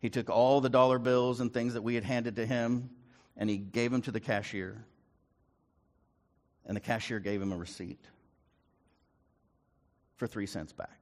he 0.00 0.10
took 0.10 0.30
all 0.30 0.60
the 0.60 0.68
dollar 0.68 0.98
bills 0.98 1.40
and 1.40 1.52
things 1.52 1.74
that 1.74 1.82
we 1.82 1.94
had 1.94 2.04
handed 2.04 2.36
to 2.36 2.46
him 2.46 2.90
and 3.36 3.48
he 3.48 3.56
gave 3.56 3.90
them 3.90 4.02
to 4.02 4.12
the 4.12 4.20
cashier. 4.20 4.84
And 6.66 6.76
the 6.76 6.80
cashier 6.80 7.18
gave 7.20 7.40
him 7.40 7.52
a 7.52 7.56
receipt 7.56 8.04
for 10.16 10.26
three 10.26 10.46
cents 10.46 10.72
back. 10.72 10.98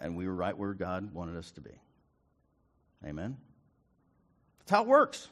And 0.00 0.16
we 0.16 0.26
were 0.26 0.34
right 0.34 0.56
where 0.56 0.74
God 0.74 1.12
wanted 1.12 1.36
us 1.36 1.50
to 1.52 1.60
be. 1.60 1.70
Amen? 3.04 3.36
That's 4.60 4.70
how 4.70 4.82
it 4.82 4.88
works. 4.88 5.28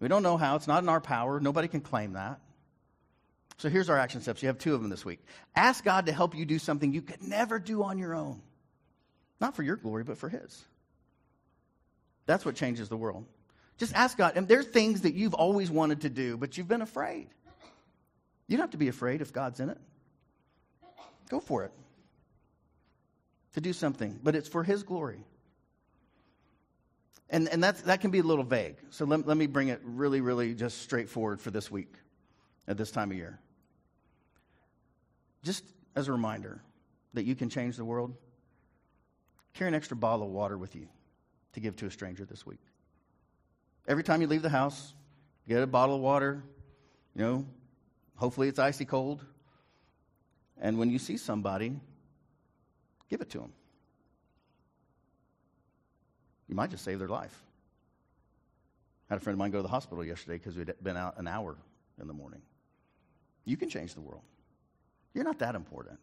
We 0.00 0.08
don't 0.08 0.22
know 0.22 0.36
how. 0.36 0.56
It's 0.56 0.66
not 0.66 0.82
in 0.82 0.88
our 0.88 1.00
power. 1.00 1.40
Nobody 1.40 1.68
can 1.68 1.80
claim 1.80 2.12
that. 2.12 2.40
So 3.58 3.68
here's 3.68 3.90
our 3.90 3.98
action 3.98 4.20
steps. 4.20 4.42
You 4.42 4.48
have 4.48 4.58
two 4.58 4.74
of 4.74 4.80
them 4.80 4.90
this 4.90 5.04
week. 5.04 5.18
Ask 5.56 5.84
God 5.84 6.06
to 6.06 6.12
help 6.12 6.36
you 6.36 6.44
do 6.44 6.58
something 6.58 6.92
you 6.92 7.02
could 7.02 7.22
never 7.22 7.58
do 7.58 7.82
on 7.82 7.98
your 7.98 8.14
own. 8.14 8.40
Not 9.40 9.56
for 9.56 9.62
your 9.62 9.76
glory, 9.76 10.04
but 10.04 10.18
for 10.18 10.28
His. 10.28 10.64
That's 12.26 12.44
what 12.44 12.54
changes 12.54 12.88
the 12.88 12.96
world. 12.96 13.24
Just 13.78 13.94
ask 13.94 14.16
God. 14.16 14.32
And 14.36 14.46
there's 14.46 14.66
things 14.66 15.02
that 15.02 15.14
you've 15.14 15.34
always 15.34 15.70
wanted 15.70 16.02
to 16.02 16.10
do, 16.10 16.36
but 16.36 16.56
you've 16.56 16.68
been 16.68 16.82
afraid. 16.82 17.28
You 18.46 18.56
don't 18.56 18.64
have 18.64 18.72
to 18.72 18.78
be 18.78 18.88
afraid 18.88 19.20
if 19.22 19.32
God's 19.32 19.60
in 19.60 19.70
it. 19.70 19.78
Go 21.28 21.40
for 21.40 21.64
it. 21.64 21.72
To 23.54 23.60
do 23.60 23.72
something, 23.72 24.20
but 24.22 24.34
it's 24.36 24.48
for 24.48 24.62
His 24.62 24.82
glory. 24.82 25.24
And, 27.30 27.48
and 27.48 27.62
that's, 27.62 27.82
that 27.82 28.00
can 28.00 28.10
be 28.10 28.20
a 28.20 28.22
little 28.22 28.44
vague. 28.44 28.76
So 28.90 29.04
let, 29.04 29.26
let 29.26 29.36
me 29.36 29.46
bring 29.46 29.68
it 29.68 29.80
really, 29.84 30.20
really 30.20 30.54
just 30.54 30.82
straightforward 30.82 31.40
for 31.40 31.50
this 31.50 31.70
week 31.70 31.92
at 32.66 32.76
this 32.76 32.90
time 32.90 33.10
of 33.10 33.16
year. 33.16 33.38
Just 35.42 35.64
as 35.94 36.08
a 36.08 36.12
reminder 36.12 36.62
that 37.14 37.24
you 37.24 37.34
can 37.34 37.50
change 37.50 37.76
the 37.76 37.84
world, 37.84 38.14
carry 39.54 39.68
an 39.68 39.74
extra 39.74 39.96
bottle 39.96 40.26
of 40.26 40.32
water 40.32 40.56
with 40.56 40.74
you 40.74 40.88
to 41.52 41.60
give 41.60 41.76
to 41.76 41.86
a 41.86 41.90
stranger 41.90 42.24
this 42.24 42.46
week. 42.46 42.60
Every 43.86 44.04
time 44.04 44.20
you 44.20 44.26
leave 44.26 44.42
the 44.42 44.48
house, 44.48 44.94
get 45.46 45.62
a 45.62 45.66
bottle 45.66 45.96
of 45.96 46.00
water, 46.00 46.42
you 47.14 47.22
know, 47.22 47.46
hopefully 48.16 48.48
it's 48.48 48.58
icy 48.58 48.84
cold. 48.84 49.24
And 50.60 50.78
when 50.78 50.90
you 50.90 50.98
see 50.98 51.16
somebody, 51.16 51.76
give 53.08 53.20
it 53.20 53.30
to 53.30 53.38
them. 53.38 53.52
You 56.48 56.54
might 56.54 56.70
just 56.70 56.84
save 56.84 56.98
their 56.98 57.08
life. 57.08 57.42
I 59.08 59.14
had 59.14 59.20
a 59.20 59.24
friend 59.24 59.34
of 59.34 59.38
mine 59.38 59.50
go 59.50 59.58
to 59.58 59.62
the 59.62 59.68
hospital 59.68 60.04
yesterday 60.04 60.38
because 60.38 60.56
we'd 60.56 60.72
been 60.82 60.96
out 60.96 61.18
an 61.18 61.26
hour 61.26 61.56
in 62.00 62.06
the 62.06 62.12
morning. 62.12 62.42
You 63.44 63.56
can 63.56 63.68
change 63.68 63.94
the 63.94 64.00
world. 64.00 64.22
You're 65.14 65.24
not 65.24 65.38
that 65.38 65.54
important, 65.54 65.98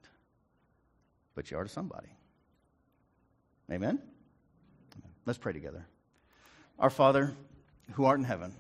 but 1.36 1.52
you 1.52 1.58
are 1.58 1.64
to 1.64 1.70
somebody. 1.70 2.10
Amen? 3.72 4.00
Let's 5.26 5.40
pray 5.40 5.54
together. 5.54 5.86
Our 6.80 6.90
Father, 6.90 7.34
who 7.94 8.06
art 8.06 8.20
in 8.20 8.26
heaven, 8.26 8.54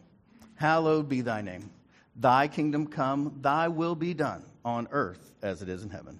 hallowed 0.55 1.09
be 1.09 1.21
thy 1.21 1.41
name. 1.41 1.69
Thy 2.15 2.47
kingdom 2.47 2.87
come, 2.87 3.39
thy 3.41 3.67
will 3.67 3.95
be 3.95 4.13
done 4.13 4.43
on 4.63 4.87
earth 4.91 5.31
as 5.41 5.61
it 5.61 5.69
is 5.69 5.83
in 5.83 5.89
heaven. 5.89 6.19